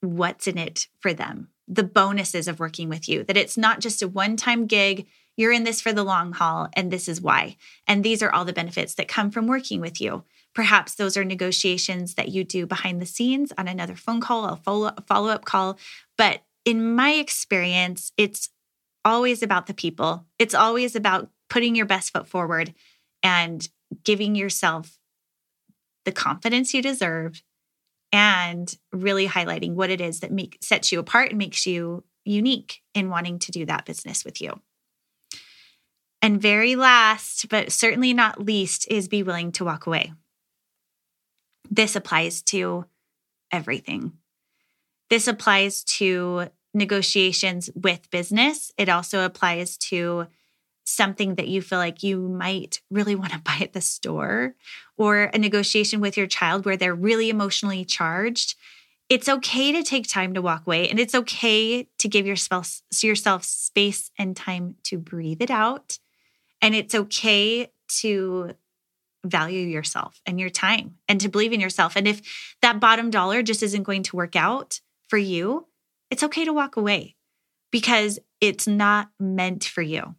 what's 0.00 0.46
in 0.46 0.56
it 0.56 0.86
for 0.98 1.12
them, 1.12 1.48
the 1.68 1.84
bonuses 1.84 2.48
of 2.48 2.58
working 2.58 2.88
with 2.88 3.06
you, 3.06 3.22
that 3.24 3.36
it's 3.36 3.58
not 3.58 3.80
just 3.80 4.00
a 4.00 4.08
one 4.08 4.36
time 4.36 4.66
gig. 4.66 5.06
You're 5.36 5.52
in 5.52 5.64
this 5.64 5.82
for 5.82 5.92
the 5.92 6.02
long 6.02 6.32
haul, 6.32 6.68
and 6.72 6.90
this 6.90 7.06
is 7.06 7.20
why. 7.20 7.56
And 7.86 8.02
these 8.02 8.22
are 8.22 8.32
all 8.32 8.46
the 8.46 8.52
benefits 8.54 8.94
that 8.94 9.08
come 9.08 9.30
from 9.30 9.46
working 9.46 9.80
with 9.80 10.00
you. 10.00 10.24
Perhaps 10.54 10.94
those 10.94 11.16
are 11.18 11.24
negotiations 11.24 12.14
that 12.14 12.30
you 12.30 12.44
do 12.44 12.66
behind 12.66 13.00
the 13.00 13.06
scenes 13.06 13.52
on 13.58 13.68
another 13.68 13.94
phone 13.94 14.22
call, 14.22 14.46
a 14.46 14.56
follow 14.56 15.28
up 15.28 15.44
call. 15.44 15.78
But 16.16 16.40
in 16.64 16.96
my 16.96 17.10
experience, 17.12 18.10
it's 18.16 18.48
always 19.04 19.42
about 19.42 19.66
the 19.66 19.74
people. 19.74 20.24
It's 20.38 20.54
always 20.54 20.96
about 20.96 21.28
putting 21.48 21.74
your 21.74 21.86
best 21.86 22.12
foot 22.12 22.28
forward 22.28 22.74
and 23.22 23.68
giving 24.04 24.34
yourself 24.34 24.98
the 26.04 26.12
confidence 26.12 26.74
you 26.74 26.82
deserve 26.82 27.42
and 28.12 28.76
really 28.92 29.28
highlighting 29.28 29.74
what 29.74 29.90
it 29.90 30.00
is 30.00 30.20
that 30.20 30.32
make, 30.32 30.58
sets 30.60 30.92
you 30.92 30.98
apart 30.98 31.30
and 31.30 31.38
makes 31.38 31.66
you 31.66 32.04
unique 32.24 32.82
in 32.94 33.10
wanting 33.10 33.38
to 33.38 33.52
do 33.52 33.66
that 33.66 33.84
business 33.84 34.24
with 34.24 34.40
you. 34.40 34.60
And 36.20 36.40
very 36.40 36.74
last, 36.74 37.48
but 37.48 37.70
certainly 37.70 38.12
not 38.12 38.42
least, 38.42 38.90
is 38.90 39.08
be 39.08 39.22
willing 39.22 39.52
to 39.52 39.64
walk 39.64 39.86
away. 39.86 40.12
This 41.70 41.94
applies 41.94 42.42
to 42.44 42.86
everything. 43.52 44.12
This 45.10 45.28
applies 45.28 45.84
to 45.84 46.48
negotiations 46.74 47.70
with 47.74 48.10
business. 48.10 48.72
It 48.76 48.88
also 48.88 49.24
applies 49.24 49.76
to 49.78 50.26
something 50.88 51.34
that 51.34 51.48
you 51.48 51.60
feel 51.60 51.78
like 51.78 52.02
you 52.02 52.28
might 52.28 52.80
really 52.90 53.14
want 53.14 53.32
to 53.32 53.38
buy 53.44 53.58
at 53.60 53.72
the 53.72 53.80
store 53.80 54.54
or 54.96 55.24
a 55.24 55.38
negotiation 55.38 56.00
with 56.00 56.16
your 56.16 56.26
child 56.26 56.64
where 56.64 56.76
they're 56.76 56.94
really 56.94 57.30
emotionally 57.30 57.84
charged, 57.84 58.54
it's 59.08 59.28
okay 59.28 59.72
to 59.72 59.82
take 59.82 60.06
time 60.06 60.34
to 60.34 60.42
walk 60.42 60.66
away 60.66 60.88
and 60.88 60.98
it's 60.98 61.14
okay 61.14 61.88
to 61.98 62.08
give 62.08 62.26
yourself 62.26 62.82
yourself 63.02 63.44
space 63.44 64.10
and 64.18 64.36
time 64.36 64.76
to 64.84 64.98
breathe 64.98 65.40
it 65.40 65.50
out 65.50 65.98
and 66.60 66.74
it's 66.74 66.94
okay 66.94 67.70
to 67.88 68.52
value 69.24 69.66
yourself 69.66 70.20
and 70.26 70.38
your 70.38 70.50
time 70.50 70.96
and 71.08 71.20
to 71.20 71.28
believe 71.28 71.52
in 71.52 71.60
yourself 71.60 71.96
and 71.96 72.06
if 72.06 72.54
that 72.60 72.80
bottom 72.80 73.10
dollar 73.10 73.42
just 73.42 73.62
isn't 73.62 73.82
going 73.82 74.02
to 74.02 74.16
work 74.16 74.36
out 74.36 74.80
for 75.08 75.18
you 75.18 75.66
it's 76.10 76.22
okay 76.22 76.44
to 76.44 76.52
walk 76.52 76.76
away 76.76 77.16
because 77.70 78.18
it's 78.40 78.66
not 78.66 79.10
meant 79.18 79.64
for 79.64 79.82
you 79.82 80.14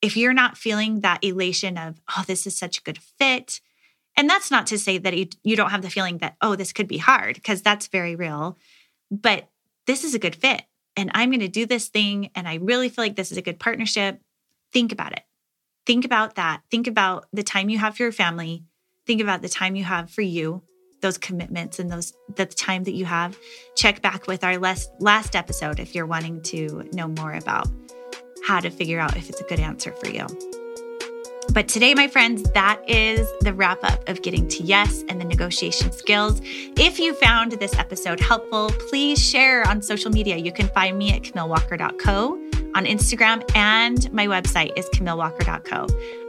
if 0.00 0.16
you're 0.16 0.32
not 0.32 0.56
feeling 0.56 1.00
that 1.00 1.24
elation 1.24 1.76
of, 1.76 2.00
oh, 2.16 2.24
this 2.26 2.46
is 2.46 2.56
such 2.56 2.78
a 2.78 2.82
good 2.82 2.98
fit, 2.98 3.60
and 4.16 4.28
that's 4.28 4.50
not 4.50 4.66
to 4.68 4.78
say 4.78 4.98
that 4.98 5.16
you, 5.16 5.28
you 5.44 5.56
don't 5.56 5.70
have 5.70 5.82
the 5.82 5.90
feeling 5.90 6.18
that, 6.18 6.36
oh, 6.40 6.56
this 6.56 6.72
could 6.72 6.88
be 6.88 6.98
hard, 6.98 7.34
because 7.34 7.62
that's 7.62 7.86
very 7.86 8.16
real, 8.16 8.58
but 9.10 9.48
this 9.86 10.04
is 10.04 10.14
a 10.14 10.18
good 10.18 10.34
fit. 10.34 10.62
And 10.96 11.10
I'm 11.14 11.30
going 11.30 11.40
to 11.40 11.48
do 11.48 11.64
this 11.64 11.88
thing. 11.88 12.30
And 12.34 12.48
I 12.48 12.56
really 12.56 12.88
feel 12.88 13.04
like 13.04 13.14
this 13.14 13.30
is 13.30 13.38
a 13.38 13.42
good 13.42 13.60
partnership. 13.60 14.20
Think 14.72 14.90
about 14.90 15.12
it. 15.12 15.22
Think 15.86 16.04
about 16.04 16.34
that. 16.34 16.62
Think 16.70 16.88
about 16.88 17.26
the 17.32 17.44
time 17.44 17.68
you 17.68 17.78
have 17.78 17.96
for 17.96 18.02
your 18.02 18.12
family. 18.12 18.64
Think 19.06 19.20
about 19.22 19.40
the 19.40 19.48
time 19.48 19.76
you 19.76 19.84
have 19.84 20.10
for 20.10 20.22
you, 20.22 20.62
those 21.00 21.16
commitments 21.16 21.78
and 21.78 21.90
those 21.90 22.12
the 22.34 22.44
time 22.44 22.84
that 22.84 22.92
you 22.92 23.04
have. 23.04 23.38
Check 23.76 24.02
back 24.02 24.26
with 24.26 24.42
our 24.42 24.58
last 24.58 24.90
last 24.98 25.36
episode 25.36 25.78
if 25.80 25.94
you're 25.94 26.04
wanting 26.04 26.42
to 26.42 26.86
know 26.92 27.08
more 27.08 27.32
about 27.32 27.68
how 28.48 28.60
to 28.60 28.70
figure 28.70 28.98
out 28.98 29.14
if 29.14 29.28
it's 29.28 29.40
a 29.42 29.44
good 29.44 29.60
answer 29.60 29.92
for 29.92 30.08
you. 30.08 30.26
But 31.52 31.68
today, 31.68 31.94
my 31.94 32.08
friends, 32.08 32.42
that 32.52 32.80
is 32.88 33.30
the 33.40 33.52
wrap 33.52 33.84
up 33.84 34.08
of 34.08 34.22
getting 34.22 34.48
to 34.48 34.62
yes 34.62 35.04
and 35.08 35.20
the 35.20 35.24
negotiation 35.24 35.92
skills. 35.92 36.40
If 36.44 36.98
you 36.98 37.14
found 37.14 37.52
this 37.52 37.74
episode 37.78 38.20
helpful, 38.20 38.70
please 38.88 39.18
share 39.18 39.66
on 39.68 39.82
social 39.82 40.10
media. 40.10 40.36
You 40.36 40.52
can 40.52 40.68
find 40.68 40.96
me 40.96 41.12
at 41.12 41.22
camillewalker.co 41.22 42.32
on 42.74 42.84
Instagram, 42.84 43.42
and 43.54 44.10
my 44.12 44.26
website 44.26 44.72
is 44.78 44.88
camillewalker.co. 44.94 45.86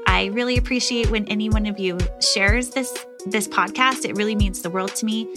I 0.07 0.25
really 0.25 0.57
appreciate 0.57 1.09
when 1.11 1.25
any 1.27 1.49
one 1.49 1.67
of 1.67 1.79
you 1.79 1.97
shares 2.21 2.71
this 2.71 3.05
this 3.27 3.47
podcast. 3.47 4.03
It 4.03 4.17
really 4.17 4.35
means 4.35 4.61
the 4.61 4.69
world 4.69 4.93
to 4.95 5.05
me, 5.05 5.27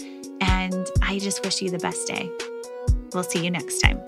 and 0.41 0.85
I 1.01 1.19
just 1.19 1.45
wish 1.45 1.61
you 1.61 1.69
the 1.69 1.79
best 1.79 2.07
day. 2.07 2.29
We'll 3.13 3.23
see 3.23 3.43
you 3.43 3.51
next 3.51 3.79
time. 3.79 4.01